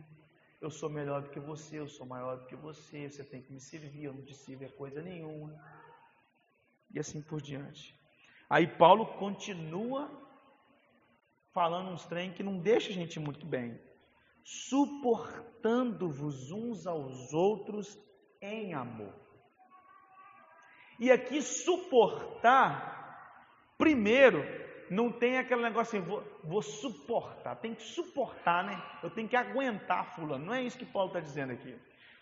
[0.60, 3.54] Eu sou melhor do que você, eu sou maior do que você, você tem que
[3.54, 5.54] me servir, eu não te sirvo é coisa nenhuma.
[6.94, 7.96] E assim por diante.
[8.50, 10.27] Aí Paulo continua
[11.58, 13.82] falando uns trem que não deixa a gente muito bem.
[14.44, 17.98] Suportando-vos uns aos outros
[18.40, 19.12] em amor.
[21.00, 23.42] E aqui suportar,
[23.76, 24.44] primeiro,
[24.92, 28.80] não tem aquele negócio assim, vou, vou, suportar, tem que suportar, né?
[29.02, 30.46] Eu tenho que aguentar fulano.
[30.46, 31.76] Não é isso que Paulo está dizendo aqui.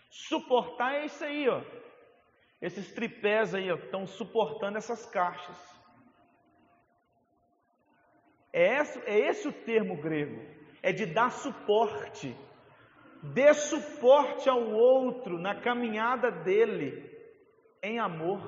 [0.08, 1.60] Suportar é isso aí, ó.
[2.62, 5.75] Esses tripés aí, estão suportando essas caixas.
[8.52, 10.40] É esse, é esse o termo grego.
[10.82, 12.36] É de dar suporte.
[13.22, 17.10] Dê suporte ao outro na caminhada dele
[17.82, 18.40] em amor.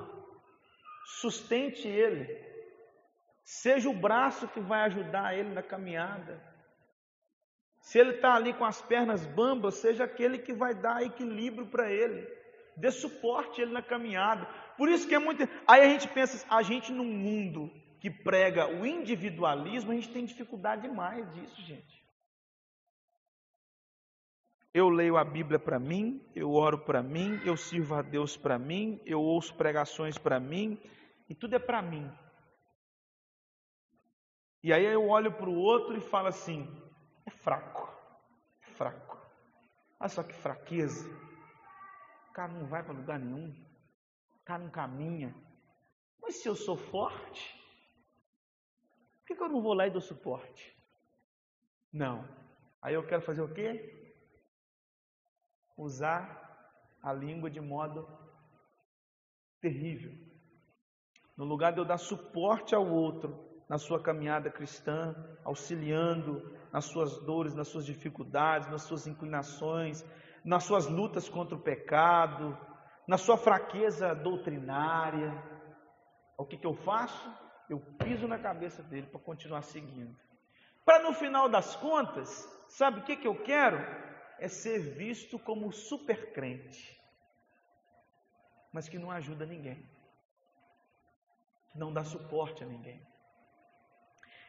[1.05, 2.27] Sustente ele.
[3.43, 6.41] Seja o braço que vai ajudar ele na caminhada.
[7.81, 11.91] Se ele está ali com as pernas bambas, seja aquele que vai dar equilíbrio para
[11.91, 12.27] ele.
[12.77, 14.45] Dê suporte ele na caminhada.
[14.77, 15.43] Por isso que é muito.
[15.67, 20.25] Aí a gente pensa, a gente num mundo que prega o individualismo, a gente tem
[20.25, 21.99] dificuldade demais disso, gente.
[24.73, 28.57] Eu leio a Bíblia para mim, eu oro para mim, eu sirvo a Deus para
[28.59, 30.79] mim, eu ouço pregações para mim,
[31.27, 32.09] e tudo é para mim.
[34.63, 36.67] E aí eu olho para o outro e falo assim:
[37.25, 37.91] é fraco,
[38.61, 39.17] é fraco.
[39.99, 41.09] Olha só que fraqueza.
[42.29, 45.35] O cara não vai para lugar nenhum, o cara não caminha.
[46.21, 47.58] Mas se eu sou forte,
[49.29, 50.75] que, que eu não vou lá e dou suporte?
[51.93, 52.27] Não.
[52.81, 54.15] Aí eu quero fazer o quê?
[55.77, 56.25] Usar
[57.03, 58.07] a língua de modo
[59.61, 60.11] terrível.
[61.37, 65.13] No lugar de eu dar suporte ao outro na sua caminhada cristã,
[65.45, 66.41] auxiliando
[66.73, 70.03] nas suas dores, nas suas dificuldades, nas suas inclinações,
[70.43, 72.57] nas suas lutas contra o pecado,
[73.07, 75.31] na sua fraqueza doutrinária.
[76.35, 77.48] O que, que eu faço?
[77.69, 80.17] Eu piso na cabeça dele para continuar seguindo.
[80.83, 82.29] Para no final das contas,
[82.67, 83.77] sabe o que, que eu quero?
[84.39, 86.99] É ser visto como super crente,
[88.73, 89.87] mas que não ajuda ninguém,
[91.71, 92.99] que não dá suporte a ninguém.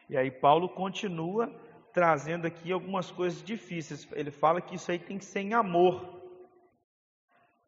[0.09, 1.47] E aí Paulo continua
[1.93, 4.07] trazendo aqui algumas coisas difíceis.
[4.13, 6.21] Ele fala que isso aí tem que ser em amor.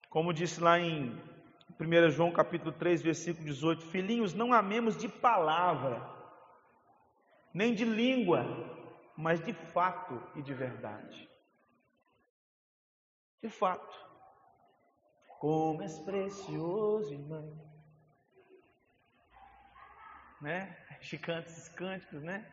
[0.09, 1.21] Como disse lá em
[1.79, 6.01] 1 João capítulo 3, versículo 18, filhinhos, não amemos de palavra,
[7.53, 8.45] nem de língua,
[9.15, 11.29] mas de fato e de verdade.
[13.41, 14.03] De fato.
[15.39, 17.53] Como és precioso, irmão.
[20.41, 20.77] Né?
[21.01, 22.49] Chicante esses cânticos, né?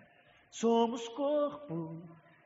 [0.50, 2.02] Somos corpo,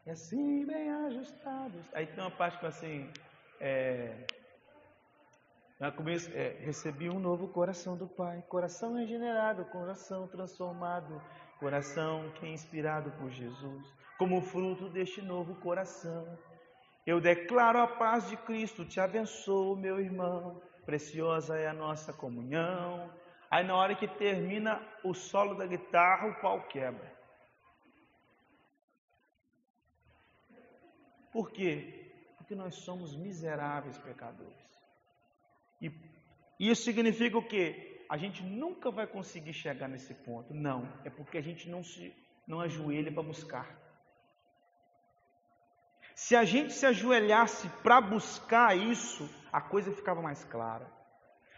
[0.07, 1.83] e assim bem ajustados.
[1.95, 3.11] Aí tem uma parte que assim,
[3.59, 4.27] é,
[5.91, 11.21] começo, é, recebi um novo coração do Pai, coração regenerado, coração transformado,
[11.59, 16.39] coração que é inspirado por Jesus, como fruto deste novo coração.
[17.07, 20.63] Eu declaro a paz de Cristo, te abençoo, meu irmão.
[20.87, 23.11] Preciosa é a nossa comunhão.
[23.51, 27.13] Aí na hora que termina o solo da guitarra, o pau quebra.
[31.31, 32.11] Por quê?
[32.39, 34.64] Porque nós somos miseráveis pecadores.
[35.81, 35.91] E
[36.59, 37.95] isso significa o quê?
[38.09, 40.53] a gente nunca vai conseguir chegar nesse ponto.
[40.53, 42.15] Não, é porque a gente não se
[42.47, 43.67] não ajoelha para buscar.
[46.15, 50.87] Se a gente se ajoelhasse para buscar isso, a coisa ficava mais clara.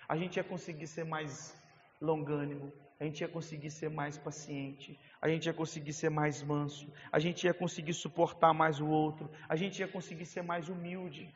[0.08, 1.54] A gente ia conseguir ser mais
[2.00, 6.90] longânimo, a gente ia conseguir ser mais paciente, a gente ia conseguir ser mais manso,
[7.12, 11.34] a gente ia conseguir suportar mais o outro, a gente ia conseguir ser mais humilde.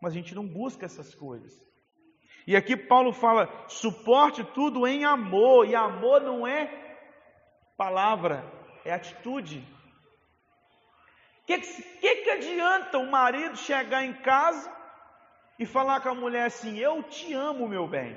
[0.00, 1.52] Mas a gente não busca essas coisas.
[2.46, 6.66] E aqui Paulo fala: suporte tudo em amor, e amor não é
[7.76, 8.44] palavra,
[8.84, 9.58] é atitude.
[11.42, 14.70] O que, que, que adianta o marido chegar em casa
[15.58, 18.16] e falar com a mulher assim: Eu te amo, meu bem?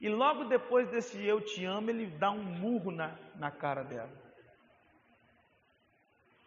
[0.00, 4.25] E logo depois desse eu te amo, ele dá um murro na, na cara dela.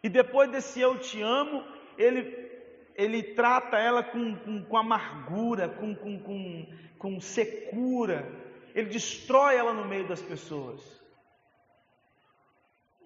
[0.02, 1.64] E depois desse eu te amo,
[1.98, 2.50] ele
[2.94, 6.66] ele trata ela com, com, com amargura, com, com, com,
[6.98, 8.30] com secura,
[8.74, 11.00] ele destrói ela no meio das pessoas.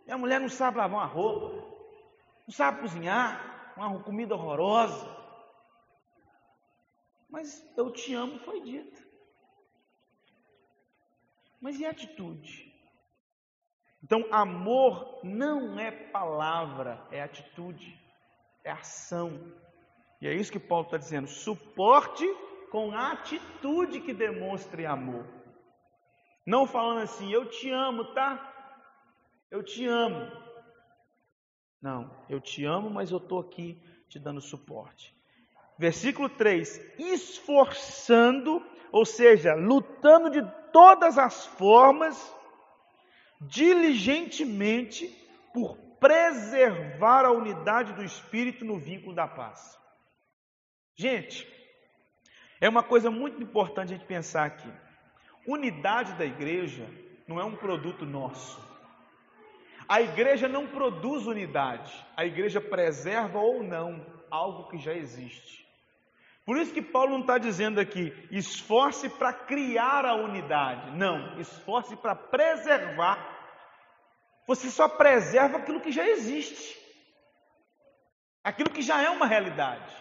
[0.05, 1.55] E a mulher não sabe lavar uma roupa,
[2.45, 5.09] não sabe cozinhar, uma comida horrorosa.
[7.29, 9.01] Mas eu te amo foi dito.
[11.61, 12.74] Mas e a atitude?
[14.05, 17.99] Então, amor não é palavra, é atitude,
[18.63, 19.51] é ação.
[20.21, 22.23] E é isso que Paulo está dizendo: suporte
[22.71, 25.27] com atitude que demonstre amor.
[26.47, 28.53] Não falando assim, eu te amo, tá?
[29.51, 30.31] Eu te amo.
[31.81, 35.17] Não, eu te amo, mas eu estou aqui te dando suporte.
[35.79, 38.63] Versículo 3: esforçando,
[38.93, 42.35] ou seja, lutando de todas as formas,
[43.49, 45.09] diligentemente,
[45.53, 49.79] por preservar a unidade do Espírito no vínculo da paz.
[50.97, 51.49] Gente,
[52.61, 54.71] é uma coisa muito importante a gente pensar aqui.
[55.47, 56.89] Unidade da igreja
[57.27, 58.63] não é um produto nosso.
[59.89, 65.65] A igreja não produz unidade, a igreja preserva ou não algo que já existe.
[66.45, 70.91] Por isso que Paulo não está dizendo aqui, esforce para criar a unidade.
[70.97, 73.34] Não, esforce para preservar.
[74.47, 76.79] Você só preserva aquilo que já existe,
[78.43, 79.95] aquilo que já é uma realidade.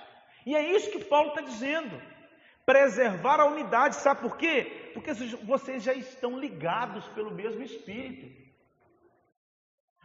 [0.45, 2.01] E é isso que Paulo está dizendo.
[2.65, 4.91] Preservar a unidade, sabe por quê?
[4.93, 5.13] Porque
[5.43, 8.43] vocês já estão ligados pelo mesmo Espírito.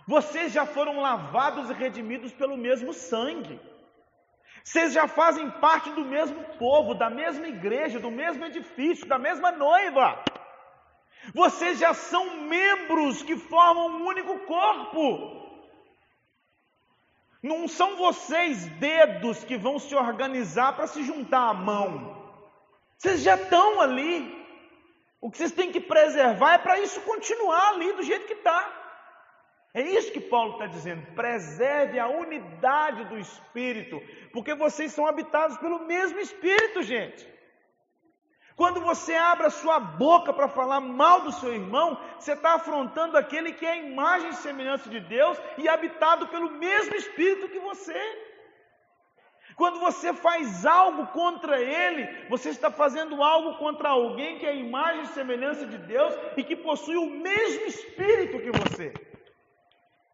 [0.06, 3.60] Vocês já foram lavados e redimidos pelo mesmo sangue.
[4.64, 9.52] Vocês já fazem parte do mesmo povo, da mesma igreja, do mesmo edifício, da mesma
[9.52, 10.22] noiva.
[11.34, 15.38] Vocês já são membros que formam um único corpo.
[17.42, 22.16] Não são vocês dedos que vão se organizar para se juntar à mão.
[22.96, 24.36] Vocês já estão ali.
[25.20, 28.78] O que vocês têm que preservar é para isso continuar ali do jeito que está.
[29.74, 31.06] É isso que Paulo está dizendo.
[31.14, 34.00] Preserve a unidade do Espírito,
[34.32, 37.37] porque vocês são habitados pelo mesmo Espírito, gente.
[38.58, 43.16] Quando você abre a sua boca para falar mal do seu irmão, você está afrontando
[43.16, 47.60] aquele que é a imagem e semelhança de Deus e habitado pelo mesmo Espírito que
[47.60, 48.00] você.
[49.54, 54.54] Quando você faz algo contra ele, você está fazendo algo contra alguém que é a
[54.68, 58.92] imagem e semelhança de Deus e que possui o mesmo Espírito que você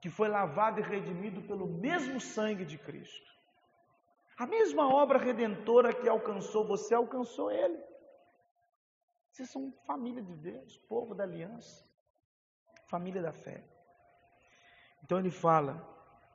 [0.03, 3.31] que foi lavado e redimido pelo mesmo sangue de Cristo.
[4.37, 7.94] A mesma obra redentora que alcançou você, alcançou ele.
[9.35, 11.85] Vocês são família de Deus, povo da aliança,
[12.87, 13.65] família da fé.
[15.03, 15.85] Então ele fala: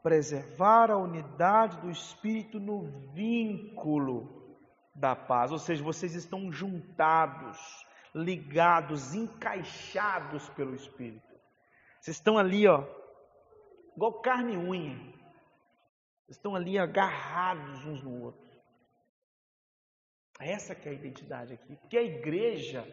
[0.04, 2.82] preservar a unidade do Espírito no
[3.14, 4.60] vínculo
[4.94, 7.58] da paz, ou seja, vocês estão juntados,
[8.14, 11.34] ligados, encaixados pelo Espírito.
[12.02, 12.84] Vocês estão ali, ó,
[13.96, 15.00] igual carne e unha.
[16.28, 18.49] Estão ali agarrados uns no outro.
[20.40, 21.76] Essa que é a identidade aqui.
[21.76, 22.86] Porque a igreja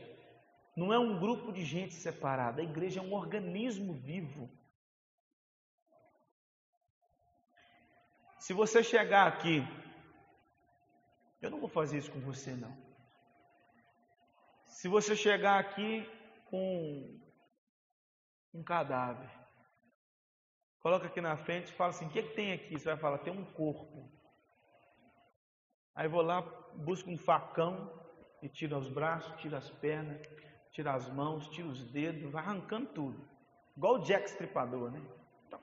[0.76, 2.60] não é um grupo de gente separada.
[2.60, 4.50] A igreja é um organismo vivo.
[8.38, 9.62] Se você chegar aqui,
[11.40, 12.76] eu não vou fazer isso com você não.
[14.66, 16.08] Se você chegar aqui
[16.50, 17.18] com
[18.52, 19.30] um cadáver,
[20.86, 22.78] Coloca aqui na frente e fala assim: o que, é que tem aqui?
[22.78, 24.08] Você vai falar: tem um corpo.
[25.96, 26.42] Aí vou lá,
[26.78, 27.90] busco um facão
[28.42, 30.20] e tiro os braços, tiro as pernas,
[30.72, 33.28] tiro as mãos, tiro os dedos, vai arrancando tudo.
[33.76, 35.02] Igual o Jack Stripador, né?
[35.46, 35.60] Então,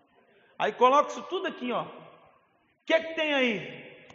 [0.58, 1.84] aí coloca isso tudo aqui, ó.
[1.84, 4.08] O que é que tem aí?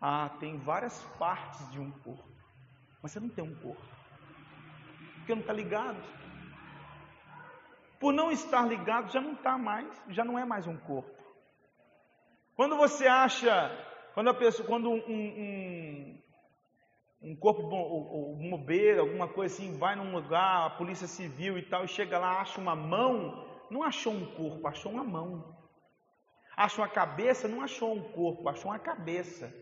[0.00, 2.24] Ah, tem várias partes de um corpo.
[3.02, 3.82] Mas você não tem um corpo.
[5.16, 6.00] Porque não está ligado
[8.00, 11.14] por não estar ligado, já não está mais, já não é mais um corpo.
[12.56, 13.70] Quando você acha,
[14.14, 16.22] quando pessoa, quando um, um,
[17.22, 21.84] um corpo, um bombeiro, alguma coisa assim, vai num lugar, a polícia civil e tal,
[21.84, 25.56] e chega lá, acha uma mão, não achou um corpo, achou uma mão.
[26.56, 29.54] Acha uma cabeça, não achou um corpo, achou uma cabeça.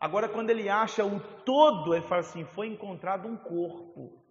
[0.00, 4.24] Agora, quando ele acha o todo, ele fala assim: foi encontrado um corpo.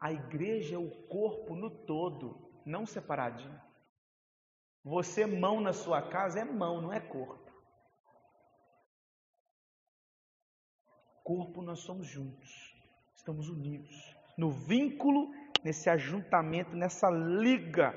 [0.00, 3.60] A igreja é o corpo no todo, não separadinho.
[4.88, 7.52] Você, mão na sua casa, é mão, não é corpo.
[11.22, 12.74] Corpo, nós somos juntos,
[13.14, 14.16] estamos unidos.
[14.38, 15.30] No vínculo,
[15.62, 17.92] nesse ajuntamento, nessa liga,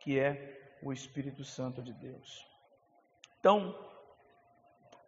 [0.00, 2.48] que é o Espírito Santo de Deus.
[3.38, 3.78] Então,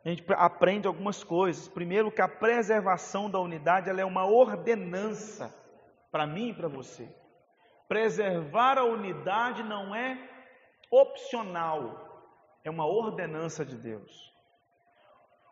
[0.04, 1.68] a gente aprende algumas coisas.
[1.68, 5.54] Primeiro, que a preservação da unidade ela é uma ordenança
[6.12, 7.08] para mim e para você.
[7.88, 10.35] Preservar a unidade não é
[10.90, 12.06] opcional,
[12.64, 14.34] é uma ordenança de Deus.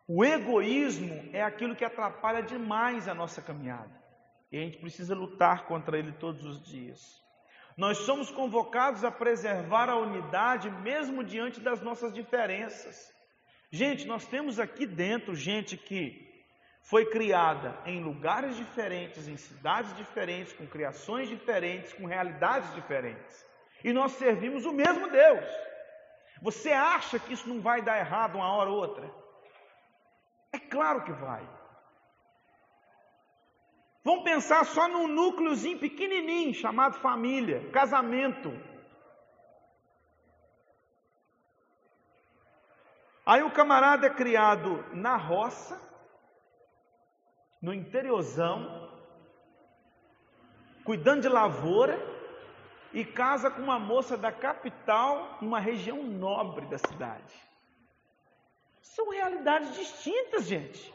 [0.07, 4.03] O egoísmo é aquilo que atrapalha demais a nossa caminhada.
[4.53, 7.22] E a gente precisa lutar contra ele todos os dias.
[7.76, 13.12] Nós somos convocados a preservar a unidade mesmo diante das nossas diferenças.
[13.70, 16.32] Gente, nós temos aqui dentro gente que
[16.82, 23.45] foi criada em lugares diferentes, em cidades diferentes, com criações diferentes, com realidades diferentes.
[23.85, 25.45] E nós servimos o mesmo Deus.
[26.41, 29.14] Você acha que isso não vai dar errado uma hora ou outra?
[30.51, 31.47] É claro que vai.
[34.03, 38.51] Vamos pensar só num núcleozinho pequenininho chamado família, casamento.
[43.26, 45.80] Aí o camarada é criado na roça,
[47.61, 48.91] no interiorzão,
[50.85, 52.14] cuidando de lavoura,
[52.95, 57.34] e casa com uma moça da capital, numa região nobre da cidade.
[58.80, 60.95] São realidades distintas, gente.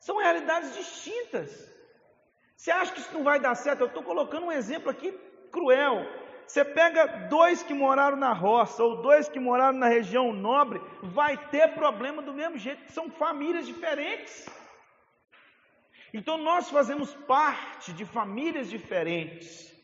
[0.00, 1.70] São realidades distintas.
[2.56, 3.80] Você acha que isso não vai dar certo?
[3.80, 5.12] Eu estou colocando um exemplo aqui
[5.52, 6.06] cruel.
[6.46, 11.36] Você pega dois que moraram na roça ou dois que moraram na região nobre, vai
[11.48, 14.46] ter problema do mesmo jeito, são famílias diferentes.
[16.18, 19.74] Então nós fazemos parte de famílias diferentes.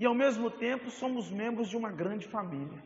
[0.00, 2.82] E ao mesmo tempo somos membros de uma grande família.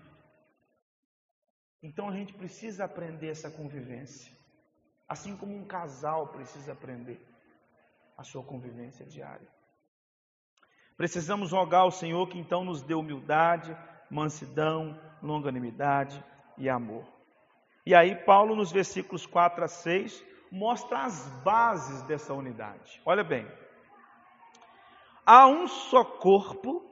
[1.82, 4.30] Então a gente precisa aprender essa convivência.
[5.08, 7.18] Assim como um casal precisa aprender
[8.18, 9.48] a sua convivência diária.
[10.98, 13.74] Precisamos rogar ao Senhor que então nos dê humildade,
[14.10, 16.22] mansidão, longanimidade
[16.58, 17.06] e amor.
[17.86, 23.02] E aí, Paulo, nos versículos 4 a 6, mostra as bases dessa unidade.
[23.04, 23.44] Olha bem.
[25.26, 26.84] há um só corpo,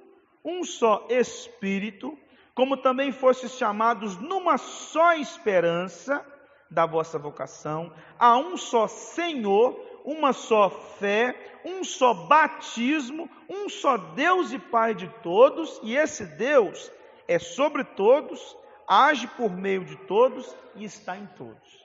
[0.44, 2.18] um só espírito,
[2.56, 6.26] como também fostes chamados numa só esperança
[6.68, 13.96] da vossa vocação, há um só Senhor, uma só fé, um só batismo, um só
[13.96, 16.90] Deus e Pai de todos, e esse Deus
[17.28, 18.56] é sobre todos,
[18.88, 21.81] age por meio de todos e está em todos.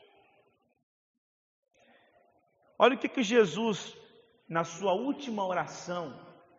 [2.80, 3.98] Olha o que, que Jesus,
[4.48, 6.14] na sua última oração,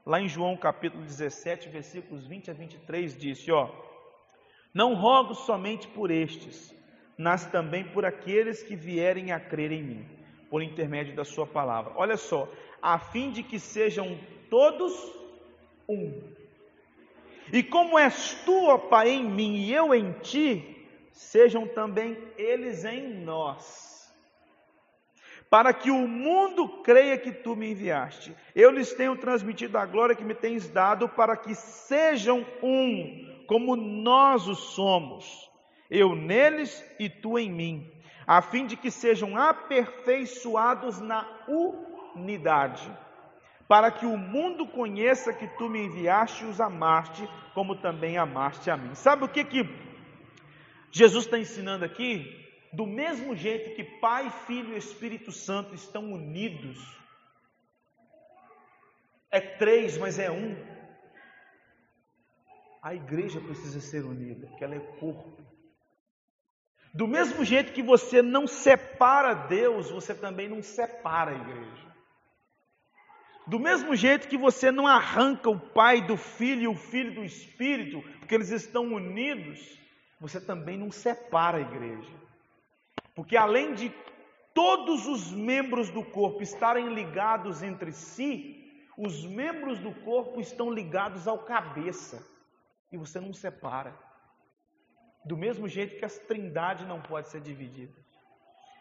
[0.05, 3.71] lá em João capítulo 17, versículos 20 a 23, disse: Ó,
[4.75, 6.75] não rogo somente por estes,
[7.17, 10.09] mas também por aqueles que vierem a crer em mim,
[10.51, 11.93] por intermédio da Sua palavra.
[11.95, 12.49] Olha só,
[12.83, 14.19] a fim de que sejam
[14.51, 14.93] todos
[15.89, 16.21] um.
[17.53, 22.85] E como és tu, ó Pai, em mim e eu em ti, sejam também eles
[22.85, 23.88] em nós
[25.51, 28.35] para que o mundo creia que tu me enviaste.
[28.55, 33.75] Eu lhes tenho transmitido a glória que me tens dado, para que sejam um, como
[33.75, 35.51] nós o somos,
[35.91, 37.91] eu neles e tu em mim,
[38.27, 41.27] a fim de que sejam aperfeiçoados na
[42.15, 42.91] unidade,
[43.67, 48.71] para que o mundo conheça que tu me enviaste e os amaste, como também amaste
[48.71, 48.95] a mim.
[48.95, 49.69] Sabe o que que
[50.91, 52.48] Jesus está ensinando aqui?
[52.73, 56.79] Do mesmo jeito que Pai, Filho e Espírito Santo estão unidos,
[59.31, 60.57] é três, mas é um.
[62.83, 65.43] A igreja precisa ser unida, porque ela é corpo.
[66.95, 71.89] Do mesmo jeito que você não separa Deus, você também não separa a igreja.
[73.47, 77.25] Do mesmo jeito que você não arranca o Pai do Filho e o Filho do
[77.25, 79.59] Espírito, porque eles estão unidos,
[80.21, 82.28] você também não separa a igreja.
[83.19, 83.93] Porque além de
[84.55, 91.27] todos os membros do corpo estarem ligados entre si, os membros do corpo estão ligados
[91.27, 92.25] ao cabeça.
[92.93, 93.93] E você não separa.
[95.25, 97.93] Do mesmo jeito que a trindade não pode ser dividida.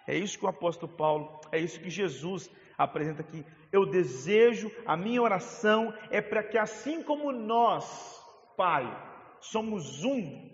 [0.06, 3.44] É isso que o apóstolo Paulo, é isso que Jesus apresenta aqui.
[3.72, 8.24] Eu desejo, a minha oração é para que assim como nós,
[8.56, 8.86] Pai,
[9.42, 10.48] somos um,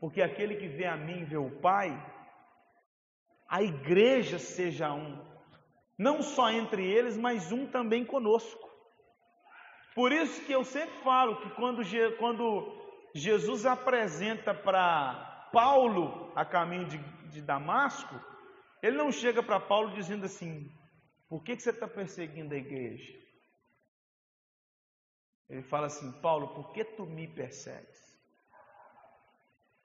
[0.00, 2.15] porque aquele que vê a mim vê o Pai,
[3.48, 5.24] a igreja seja um,
[5.98, 8.66] não só entre eles, mas um também conosco.
[9.94, 11.82] Por isso que eu sempre falo que quando,
[12.18, 16.98] quando Jesus apresenta para Paulo a caminho de,
[17.30, 18.14] de, Damasco,
[18.82, 20.70] ele não chega para Paulo dizendo assim:
[21.28, 23.10] por que, que você está perseguindo a igreja?
[25.48, 27.95] Ele fala assim: Paulo, por que tu me persegues?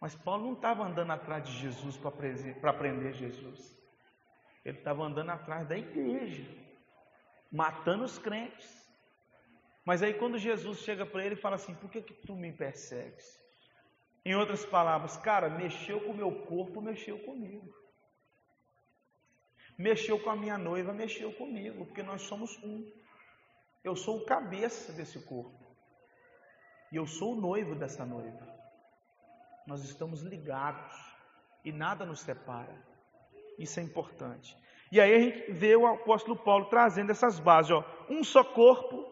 [0.02, 3.80] Mas Paulo não estava andando atrás de Jesus para prender Jesus.
[4.66, 6.44] Ele estava andando atrás da igreja,
[7.52, 8.82] matando os crentes.
[9.86, 12.52] Mas aí quando Jesus chega para ele e fala assim: Por que, que tu me
[12.52, 13.40] persegues?
[14.26, 17.72] Em outras palavras, cara, mexeu com o meu corpo, mexeu comigo.
[19.78, 22.92] Mexeu com a minha noiva, mexeu comigo, porque nós somos um.
[23.84, 25.60] Eu sou o cabeça desse corpo.
[26.92, 28.61] E eu sou o noivo dessa noiva.
[29.72, 30.94] Nós estamos ligados
[31.64, 32.76] e nada nos separa.
[33.58, 34.54] Isso é importante.
[34.92, 39.10] E aí a gente vê o apóstolo Paulo trazendo essas bases, ó, um só corpo.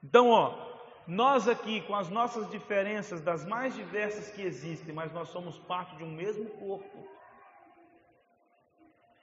[0.00, 0.78] Então, ó,
[1.08, 5.96] nós aqui com as nossas diferenças das mais diversas que existem, mas nós somos parte
[5.96, 7.04] de um mesmo corpo.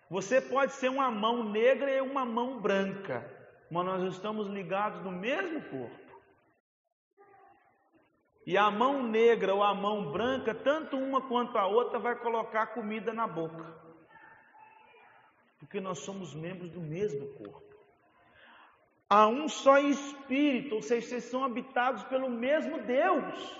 [0.09, 3.26] Você pode ser uma mão negra e uma mão branca,
[3.72, 6.09] mas nós estamos ligados no mesmo corpo.
[8.45, 12.67] E a mão negra ou a mão branca, tanto uma quanto a outra, vai colocar
[12.67, 13.65] comida na boca.
[15.59, 17.69] Porque nós somos membros do mesmo corpo.
[19.09, 23.59] Há um só espírito, ou seja, vocês são habitados pelo mesmo Deus.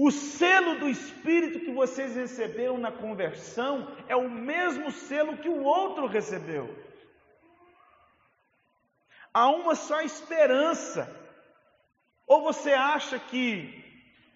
[0.00, 5.64] O selo do Espírito que vocês receberam na conversão é o mesmo selo que o
[5.64, 6.72] outro recebeu.
[9.34, 11.12] Há uma só esperança.
[12.28, 13.84] Ou você acha que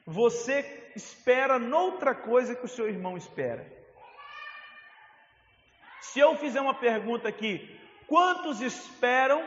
[0.07, 3.71] você espera noutra coisa que o seu irmão espera?
[6.01, 9.47] Se eu fizer uma pergunta aqui, quantos esperam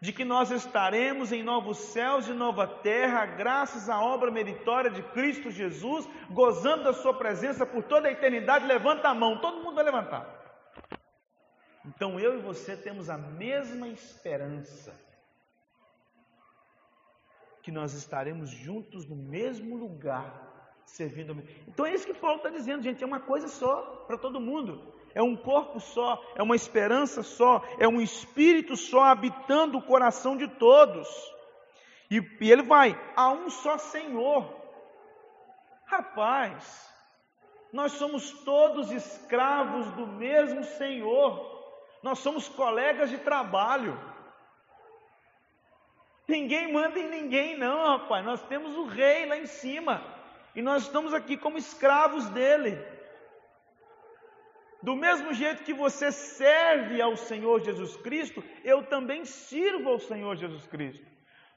[0.00, 5.02] de que nós estaremos em novos céus e nova terra, graças à obra meritória de
[5.02, 8.66] Cristo Jesus, gozando da Sua presença por toda a eternidade?
[8.66, 10.28] Levanta a mão, todo mundo vai levantar.
[11.86, 15.03] Então eu e você temos a mesma esperança
[17.64, 21.42] que nós estaremos juntos no mesmo lugar servindo.
[21.66, 24.92] Então é isso que Paulo está dizendo, gente, é uma coisa só para todo mundo.
[25.14, 30.36] É um corpo só, é uma esperança só, é um espírito só habitando o coração
[30.36, 31.08] de todos.
[32.10, 34.54] E, e ele vai, a um só Senhor.
[35.86, 36.86] Rapaz,
[37.72, 41.64] nós somos todos escravos do mesmo Senhor.
[42.02, 43.98] Nós somos colegas de trabalho.
[46.26, 48.24] Ninguém manda em ninguém, não, rapaz.
[48.24, 50.02] Nós temos o rei lá em cima.
[50.54, 52.78] E nós estamos aqui como escravos dele.
[54.82, 60.36] Do mesmo jeito que você serve ao Senhor Jesus Cristo, eu também sirvo ao Senhor
[60.36, 61.06] Jesus Cristo.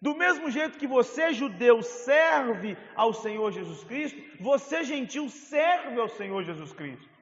[0.02, 6.08] Do mesmo jeito que você, judeu, serve ao Senhor Jesus Cristo, você, gentil, serve ao
[6.08, 7.17] Senhor Jesus Cristo.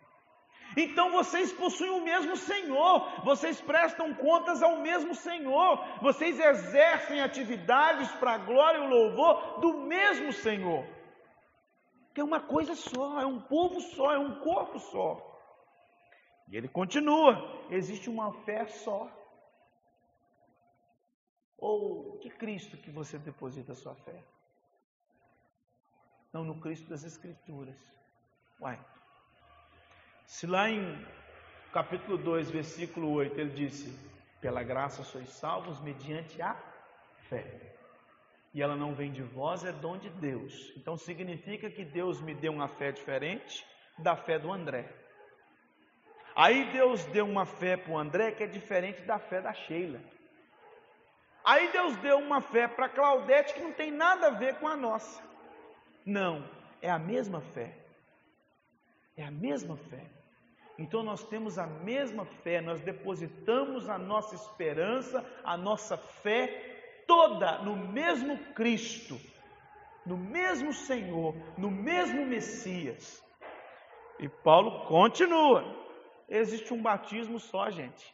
[0.75, 8.11] Então vocês possuem o mesmo Senhor, vocês prestam contas ao mesmo Senhor, vocês exercem atividades
[8.13, 10.85] para a glória e o louvor do mesmo Senhor.
[12.13, 15.35] Que é uma coisa só, é um povo só, é um corpo só.
[16.49, 19.09] E ele continua: existe uma fé só.
[21.57, 24.23] Ou que Cristo que você deposita a sua fé?
[26.33, 27.77] Não no Cristo das Escrituras.
[28.59, 28.79] Uai.
[30.25, 31.05] Se lá em
[31.71, 33.97] capítulo 2, versículo 8, ele disse:
[34.41, 36.55] Pela graça sois salvos mediante a
[37.29, 37.75] fé.
[38.53, 40.73] E ela não vem de vós, é dom de Deus.
[40.77, 43.65] Então significa que Deus me deu uma fé diferente
[43.99, 44.89] da fé do André.
[46.35, 50.01] Aí Deus deu uma fé para o André que é diferente da fé da Sheila.
[51.43, 54.75] Aí Deus deu uma fé para Claudete que não tem nada a ver com a
[54.75, 55.23] nossa.
[56.05, 56.49] Não,
[56.81, 57.77] é a mesma fé.
[59.15, 60.14] É a mesma fé.
[60.77, 67.59] Então nós temos a mesma fé, nós depositamos a nossa esperança, a nossa fé toda
[67.59, 69.19] no mesmo Cristo,
[70.05, 73.23] no mesmo Senhor, no mesmo Messias.
[74.19, 75.85] E Paulo continua
[76.27, 78.13] existe um batismo só, gente.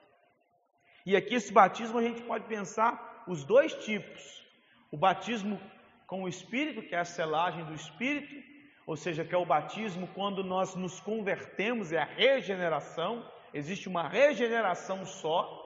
[1.05, 4.45] E aqui esse batismo a gente pode pensar os dois tipos:
[4.91, 5.59] o batismo
[6.07, 8.50] com o Espírito, que é a selagem do Espírito,
[8.85, 14.07] ou seja, que é o batismo quando nós nos convertemos, é a regeneração, existe uma
[14.07, 15.59] regeneração só,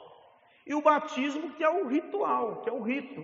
[0.65, 3.23] e o batismo que é o ritual, que é o rito,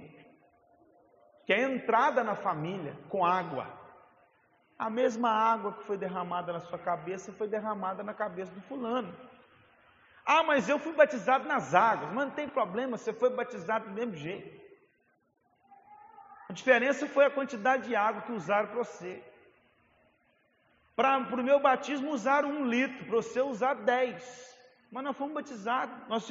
[1.46, 3.68] que é a entrada na família com água.
[4.78, 9.16] A mesma água que foi derramada na sua cabeça foi derramada na cabeça do fulano.
[10.26, 12.12] Ah, mas eu fui batizado nas águas.
[12.14, 14.62] Mas não tem problema, você foi batizado do mesmo jeito.
[16.50, 19.24] A diferença foi a quantidade de água que usaram para você.
[20.96, 24.52] Para o meu batismo usaram um litro, para você usar dez
[24.92, 26.10] mas nós fomos batizados.
[26.10, 26.30] Nós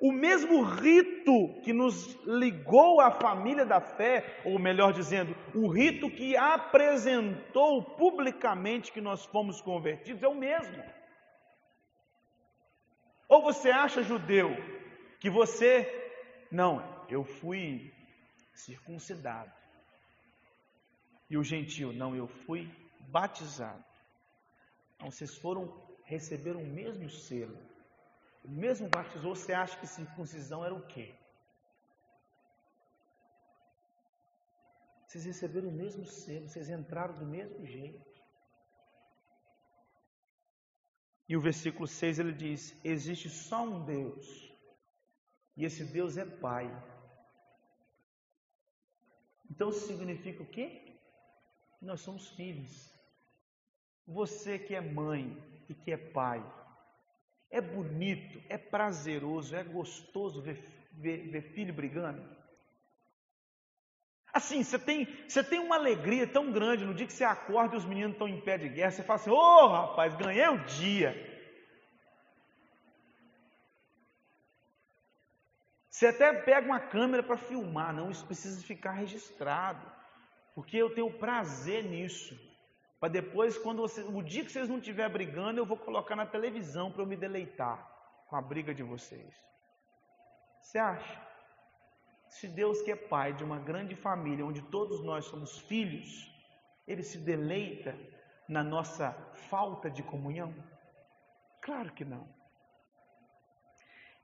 [0.00, 6.10] O mesmo rito que nos ligou à família da fé, ou melhor dizendo, o rito
[6.10, 10.82] que apresentou publicamente que nós fomos convertidos, é o mesmo.
[13.28, 14.56] Ou você acha, judeu,
[15.20, 15.98] que você.
[16.50, 17.92] Não, eu fui
[18.54, 19.52] circuncidado.
[21.28, 22.68] E o gentil, não, eu fui
[23.10, 23.89] batizado.
[25.00, 25.74] Então vocês foram
[26.04, 27.58] receber o mesmo selo
[28.44, 31.14] o mesmo batizou, você acha que circuncisão era o quê?
[35.06, 38.08] Vocês receberam o mesmo selo, vocês entraram do mesmo jeito.
[41.28, 44.26] E o versículo 6 ele diz: Existe só um Deus,
[45.56, 46.66] e esse Deus é Pai.
[49.50, 50.96] Então significa o quê?
[51.80, 52.99] Nós somos filhos.
[54.06, 55.36] Você que é mãe
[55.68, 56.44] e que é pai,
[57.50, 62.22] é bonito, é prazeroso, é gostoso ver, ver, ver filho brigando.
[64.32, 67.78] Assim, você tem, você tem uma alegria tão grande no dia que você acorda e
[67.78, 70.64] os meninos estão em pé de guerra, você fala assim: Ô oh, rapaz, ganhei o
[70.64, 71.28] dia.
[75.90, 79.84] Você até pega uma câmera para filmar, não, isso precisa ficar registrado,
[80.54, 82.34] porque eu tenho prazer nisso.
[83.00, 86.26] Para depois, quando você, o dia que vocês não estiverem brigando, eu vou colocar na
[86.26, 87.90] televisão para eu me deleitar
[88.28, 89.34] com a briga de vocês.
[90.60, 91.30] Você acha?
[92.28, 96.30] Se Deus que é pai de uma grande família, onde todos nós somos filhos,
[96.86, 97.98] Ele se deleita
[98.46, 99.12] na nossa
[99.48, 100.54] falta de comunhão?
[101.62, 102.28] Claro que não.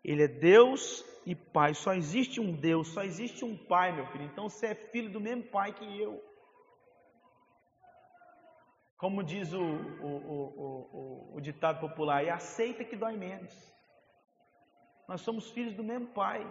[0.05, 1.75] Ele é Deus e Pai.
[1.75, 4.25] Só existe um Deus, só existe um Pai, meu filho.
[4.25, 6.23] Então você é filho do mesmo Pai que eu.
[8.97, 13.55] Como diz o, o, o, o, ditado popular, e aceita que dói menos.
[15.07, 16.47] Nós somos filhos do mesmo pai.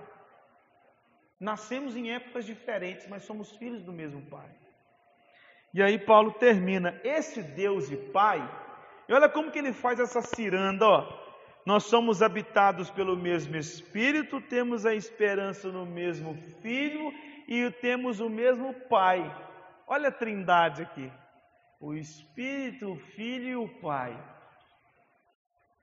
[1.40, 4.50] Nascemos em épocas diferentes, mas somos filhos do mesmo pai.
[5.74, 8.40] E aí Paulo termina, esse Deus e Pai,
[9.10, 11.26] e olha como que ele faz essa ciranda, ó.
[11.66, 17.12] Nós somos habitados pelo mesmo Espírito, temos a esperança no mesmo Filho
[17.48, 19.20] e temos o mesmo Pai.
[19.88, 21.12] Olha a trindade aqui.
[21.86, 24.12] O Espírito, o Filho e o Pai.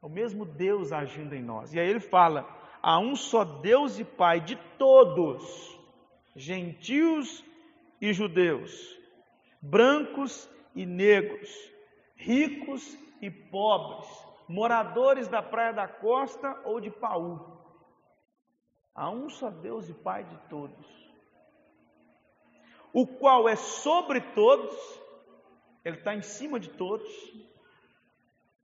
[0.02, 1.72] É o mesmo Deus agindo em nós.
[1.72, 2.44] E aí ele fala:
[2.82, 5.78] há um só Deus e Pai de todos,
[6.34, 7.44] gentios
[8.00, 8.98] e judeus,
[9.60, 11.48] brancos e negros,
[12.16, 14.08] ricos e pobres,
[14.48, 17.38] moradores da praia da costa ou de Paú.
[18.92, 20.84] Há um só Deus e Pai de todos,
[22.92, 25.01] o qual é sobre todos,
[25.84, 27.08] Ele está em cima de todos,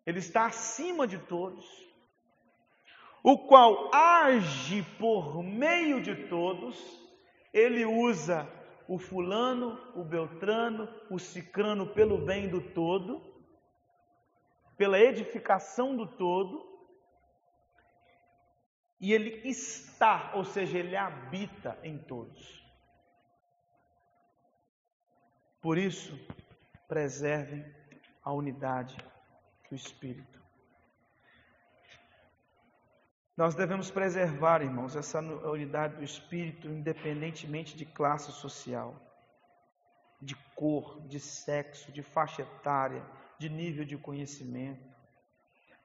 [0.07, 1.67] Ele está acima de todos,
[3.23, 6.77] o qual age por meio de todos,
[7.53, 8.49] Ele usa
[8.87, 13.23] o fulano, o beltrano, o cicrano pelo bem do todo,
[14.79, 16.67] pela edificação do todo,
[19.01, 22.67] e ele está, ou seja, ele habita em todos.
[25.61, 26.19] Por isso,
[26.89, 27.65] preservem
[28.25, 28.97] a unidade
[29.69, 30.39] do Espírito.
[33.39, 39.01] Nós devemos preservar, irmãos, essa unidade do espírito, independentemente de classe social,
[40.21, 43.01] de cor, de sexo, de faixa etária,
[43.39, 44.85] de nível de conhecimento.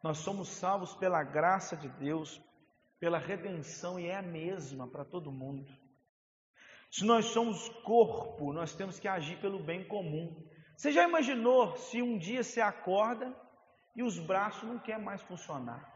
[0.02, 2.42] Nós somos salvos pela graça de Deus,
[3.00, 5.72] pela redenção e é a mesma para todo mundo.
[6.90, 10.44] Se nós somos corpo, nós temos que agir pelo bem comum.
[10.76, 13.34] Você já imaginou se um dia você acorda
[13.96, 15.94] e os braços não querem mais funcionar?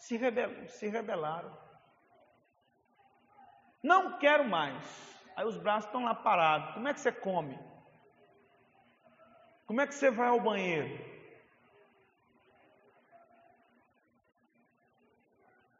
[0.00, 1.56] se, rebel, se rebelaram.
[3.82, 4.84] Não quero mais.
[5.36, 6.74] Aí os braços estão lá parados.
[6.74, 7.58] Como é que você come?
[9.66, 11.08] Como é que você vai ao banheiro?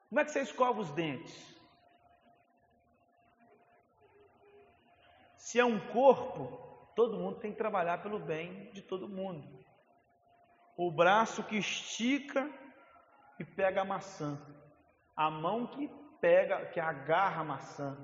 [0.09, 1.35] Como é que você escova os dentes?
[5.37, 9.47] Se é um corpo, todo mundo tem que trabalhar pelo bem de todo mundo.
[10.77, 12.51] O braço que estica
[13.37, 14.39] que pega a maçã,
[15.17, 15.89] a mão que
[16.21, 17.97] pega, que agarra a maçã.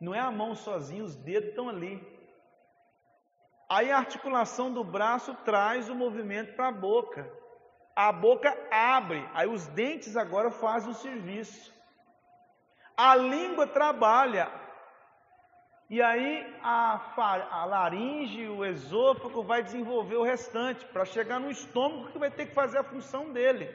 [0.00, 2.02] Não é a mão sozinha, os dedos estão ali.
[3.68, 7.30] Aí a articulação do braço traz o movimento para a boca.
[7.96, 11.72] A boca abre, aí os dentes agora fazem o serviço.
[12.96, 14.63] A língua trabalha.
[15.90, 17.14] E aí a,
[17.50, 22.46] a laringe, o esôfago vai desenvolver o restante para chegar no estômago que vai ter
[22.46, 23.68] que fazer a função dele.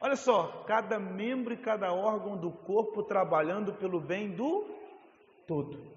[0.00, 4.68] Olha só, cada membro e cada órgão do corpo trabalhando pelo bem do
[5.46, 5.92] todo.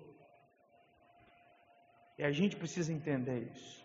[2.18, 3.84] E a gente precisa entender isso.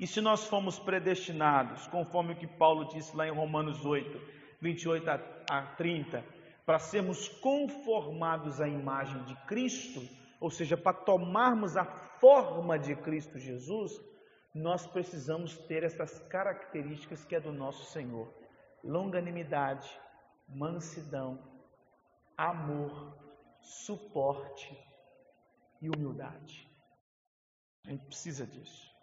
[0.00, 4.20] E se nós fomos predestinados, conforme o que Paulo disse lá em Romanos 8,
[4.60, 5.10] 28
[5.50, 6.24] a 30,
[6.64, 10.00] para sermos conformados à imagem de Cristo,
[10.40, 14.00] ou seja, para tomarmos a forma de Cristo Jesus,
[14.54, 18.32] nós precisamos ter essas características que é do nosso Senhor
[18.84, 19.90] longanimidade,
[20.46, 21.42] mansidão,
[22.36, 23.16] amor,
[23.60, 24.78] suporte
[25.80, 26.70] e humildade.
[27.86, 28.93] A gente precisa disso.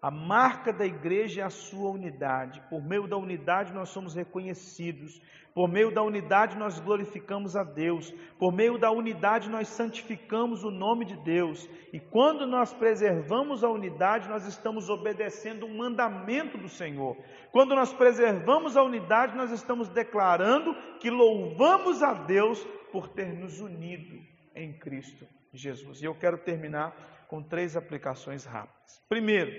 [0.00, 2.62] A marca da igreja é a sua unidade.
[2.68, 5.20] Por meio da unidade nós somos reconhecidos.
[5.54, 8.12] Por meio da unidade nós glorificamos a Deus.
[8.38, 11.66] Por meio da unidade nós santificamos o nome de Deus.
[11.92, 17.16] E quando nós preservamos a unidade, nós estamos obedecendo um mandamento do Senhor.
[17.50, 23.60] Quando nós preservamos a unidade, nós estamos declarando que louvamos a Deus por ter nos
[23.60, 24.18] unido
[24.54, 26.02] em Cristo Jesus.
[26.02, 26.94] E eu quero terminar
[27.28, 29.02] com três aplicações rápidas.
[29.08, 29.50] Primeiro,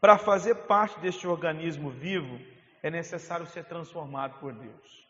[0.00, 2.38] para fazer parte deste organismo vivo,
[2.82, 5.08] é necessário ser transformado por Deus.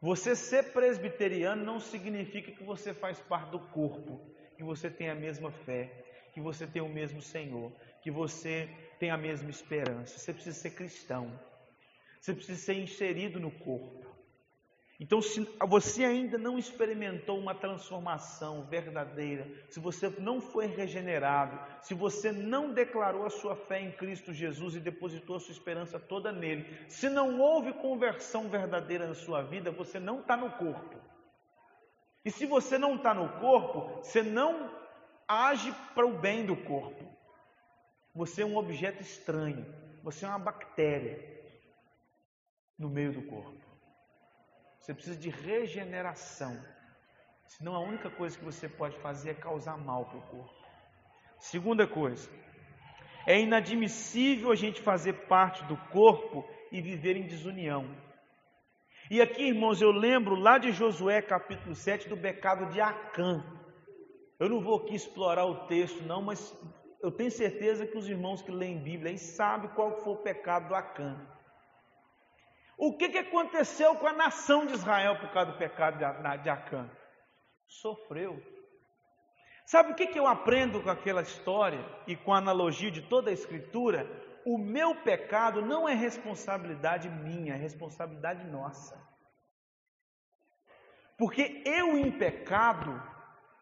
[0.00, 4.20] Você ser presbiteriano não significa que você faz parte do corpo,
[4.56, 5.90] que você tem a mesma fé,
[6.32, 7.72] que você tem o mesmo Senhor,
[8.02, 8.68] que você
[9.00, 10.18] tem a mesma esperança.
[10.18, 11.40] Você precisa ser cristão.
[12.20, 14.03] Você precisa ser inserido no corpo.
[15.04, 21.92] Então, se você ainda não experimentou uma transformação verdadeira, se você não foi regenerado, se
[21.92, 26.32] você não declarou a sua fé em Cristo Jesus e depositou a sua esperança toda
[26.32, 30.98] nele, se não houve conversão verdadeira na sua vida, você não está no corpo.
[32.24, 34.70] E se você não está no corpo, você não
[35.28, 37.04] age para o bem do corpo.
[38.14, 39.66] Você é um objeto estranho,
[40.02, 41.22] você é uma bactéria
[42.78, 43.63] no meio do corpo.
[44.84, 46.62] Você precisa de regeneração.
[47.46, 50.54] Senão a única coisa que você pode fazer é causar mal para o corpo.
[51.38, 52.28] Segunda coisa,
[53.26, 57.96] é inadmissível a gente fazer parte do corpo e viver em desunião.
[59.10, 63.42] E aqui, irmãos, eu lembro lá de Josué capítulo 7 do pecado de Acã.
[64.38, 66.54] Eu não vou aqui explorar o texto, não, mas
[67.02, 70.68] eu tenho certeza que os irmãos que leem Bíblia aí sabem qual foi o pecado
[70.68, 71.33] do Acã.
[72.76, 75.98] O que, que aconteceu com a nação de Israel por causa do pecado
[76.42, 76.90] de Acã?
[77.66, 78.42] Sofreu.
[79.66, 83.30] Sabe o que, que eu aprendo com aquela história e com a analogia de toda
[83.30, 84.06] a Escritura?
[84.44, 89.02] O meu pecado não é responsabilidade minha, é responsabilidade nossa.
[91.16, 93.00] Porque eu, em pecado,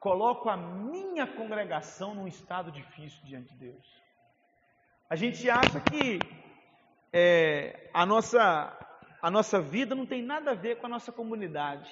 [0.01, 4.03] coloco a minha congregação num estado difícil diante de Deus.
[5.09, 6.19] A gente acha que
[7.13, 8.77] é, a, nossa,
[9.23, 11.89] a nossa vida não tem nada a ver com a nossa comunidade.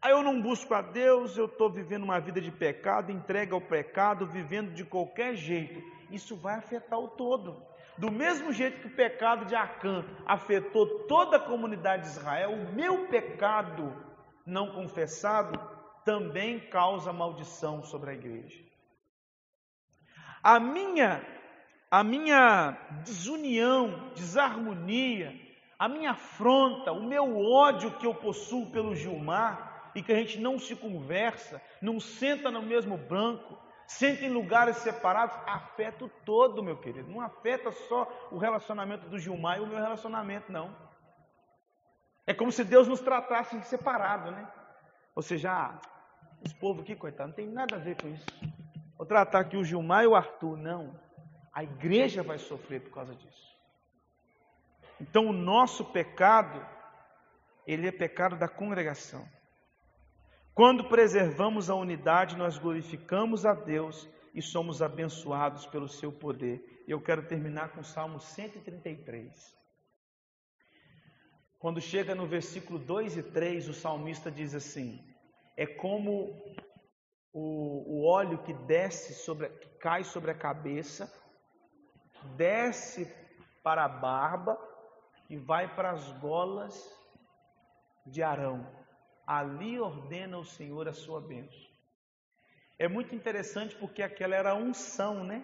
[0.00, 3.60] Aí eu não busco a Deus, eu estou vivendo uma vida de pecado, entregue ao
[3.60, 5.80] pecado, vivendo de qualquer jeito.
[6.10, 7.62] Isso vai afetar o todo.
[7.98, 12.72] Do mesmo jeito que o pecado de Acã afetou toda a comunidade de Israel, o
[12.72, 13.94] meu pecado
[14.46, 15.60] não confessado
[16.06, 18.58] também causa maldição sobre a igreja.
[20.42, 21.24] A minha
[21.88, 22.72] a minha
[23.04, 25.38] desunião, desarmonia,
[25.82, 30.38] a minha afronta, o meu ódio que eu possuo pelo Gilmar, e que a gente
[30.38, 36.62] não se conversa, não senta no mesmo banco, senta em lugares separados, afeta o todo,
[36.62, 37.10] meu querido.
[37.10, 40.72] Não afeta só o relacionamento do Gilmar e o meu relacionamento, não.
[42.28, 44.48] É como se Deus nos tratasse separado, né?
[45.16, 45.80] Ou seja, ah,
[46.44, 48.26] esse povo aqui, coitado, não tem nada a ver com isso.
[48.96, 50.56] Vou tratar aqui o Gilmar e o Arthur.
[50.56, 50.94] Não.
[51.52, 53.51] A igreja vai sofrer por causa disso.
[55.02, 56.64] Então, o nosso pecado,
[57.66, 59.28] ele é pecado da congregação.
[60.54, 66.84] Quando preservamos a unidade, nós glorificamos a Deus e somos abençoados pelo seu poder.
[66.86, 69.52] Eu quero terminar com o Salmo 133.
[71.58, 75.04] Quando chega no versículo 2 e 3, o salmista diz assim:
[75.56, 76.30] É como
[77.32, 81.12] o, o óleo que desce sobre, que cai sobre a cabeça,
[82.36, 83.12] desce
[83.64, 84.71] para a barba
[85.32, 86.74] e vai para as golas
[88.06, 88.66] de Arão
[89.26, 91.70] ali ordena o Senhor a sua bênção.
[92.78, 95.42] É muito interessante porque aquela era a unção, né?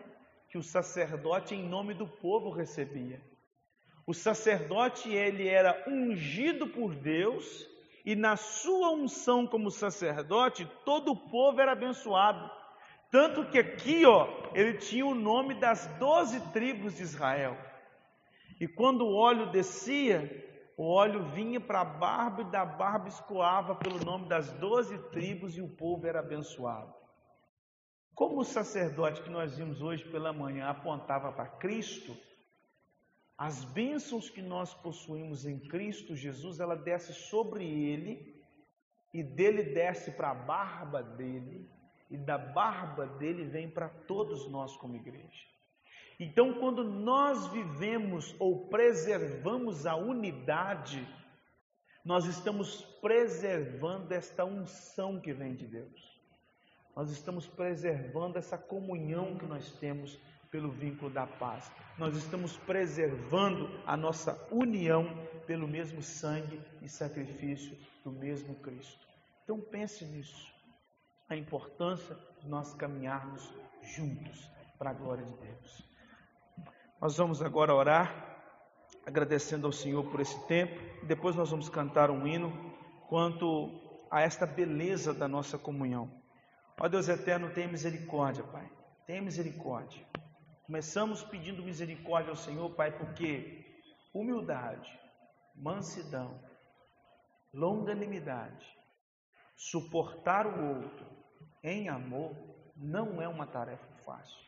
[0.50, 3.18] Que o sacerdote, em nome do povo, recebia.
[4.06, 7.66] O sacerdote, ele era ungido por Deus,
[8.04, 12.50] e na sua unção como sacerdote, todo o povo era abençoado.
[13.10, 17.56] Tanto que aqui, ó, ele tinha o nome das doze tribos de Israel.
[18.60, 20.46] E quando o óleo descia,
[20.76, 25.56] o óleo vinha para a barba e da barba escoava pelo nome das doze tribos
[25.56, 26.94] e o povo era abençoado.
[28.14, 32.16] Como o sacerdote que nós vimos hoje pela manhã apontava para Cristo,
[33.36, 38.42] as bênçãos que nós possuímos em Cristo Jesus, ela desce sobre ele
[39.14, 41.70] e dele desce para a barba dele
[42.10, 45.46] e da barba dele vem para todos nós como igreja.
[46.18, 51.06] Então, quando nós vivemos ou preservamos a unidade,
[52.04, 56.18] nós estamos preservando esta unção que vem de Deus.
[56.96, 60.18] Nós estamos preservando essa comunhão que nós temos
[60.50, 61.70] pelo vínculo da paz.
[61.96, 65.06] Nós estamos preservando a nossa união
[65.46, 69.06] pelo mesmo sangue e sacrifício do mesmo Cristo.
[69.44, 70.52] Então pense nisso,
[71.28, 73.52] a importância de nós caminharmos
[73.82, 75.87] juntos para a glória de Deus.
[77.00, 78.42] Nós vamos agora orar,
[79.06, 80.74] agradecendo ao Senhor por esse tempo.
[81.06, 82.52] Depois nós vamos cantar um hino
[83.08, 83.70] quanto
[84.10, 86.10] a esta beleza da nossa comunhão.
[86.80, 88.68] Ó Deus eterno, tenha misericórdia, Pai.
[89.06, 90.04] Tenha misericórdia.
[90.66, 93.64] Começamos pedindo misericórdia ao Senhor, Pai, porque
[94.12, 94.90] humildade,
[95.54, 96.42] mansidão,
[97.54, 98.66] longanimidade,
[99.56, 101.06] suportar o outro
[101.62, 102.34] em amor
[102.76, 104.47] não é uma tarefa fácil.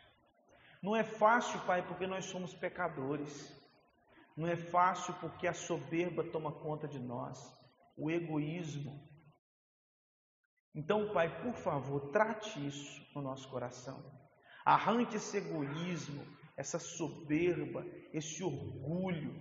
[0.82, 3.54] Não é fácil, Pai, porque nós somos pecadores.
[4.36, 7.38] Não é fácil porque a soberba toma conta de nós,
[7.96, 9.06] o egoísmo.
[10.74, 14.02] Então, Pai, por favor, trate isso no nosso coração.
[14.64, 16.24] Arranque esse egoísmo,
[16.56, 19.34] essa soberba, esse orgulho.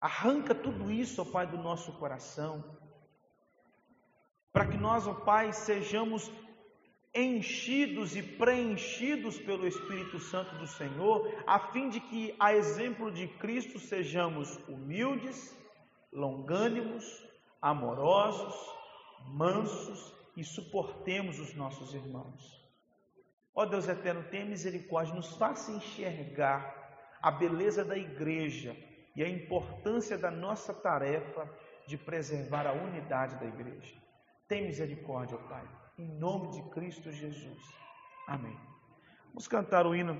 [0.00, 2.78] Arranca tudo isso, ó Pai, do nosso coração.
[4.52, 6.30] Para que nós, ó Pai, sejamos
[7.16, 13.26] enchidos e preenchidos pelo Espírito Santo do Senhor, a fim de que, a exemplo de
[13.26, 15.56] Cristo, sejamos humildes,
[16.12, 17.26] longânimos,
[17.60, 18.54] amorosos,
[19.28, 22.64] mansos e suportemos os nossos irmãos.
[23.54, 26.86] Ó Deus eterno, tenha misericórdia, nos faça enxergar
[27.22, 28.76] a beleza da igreja
[29.16, 31.50] e a importância da nossa tarefa
[31.86, 33.96] de preservar a unidade da igreja.
[34.46, 35.85] Tem misericórdia, ó Pai.
[35.98, 37.58] Em nome de Cristo Jesus.
[38.28, 38.54] Amém.
[39.28, 40.18] Vamos cantar o hino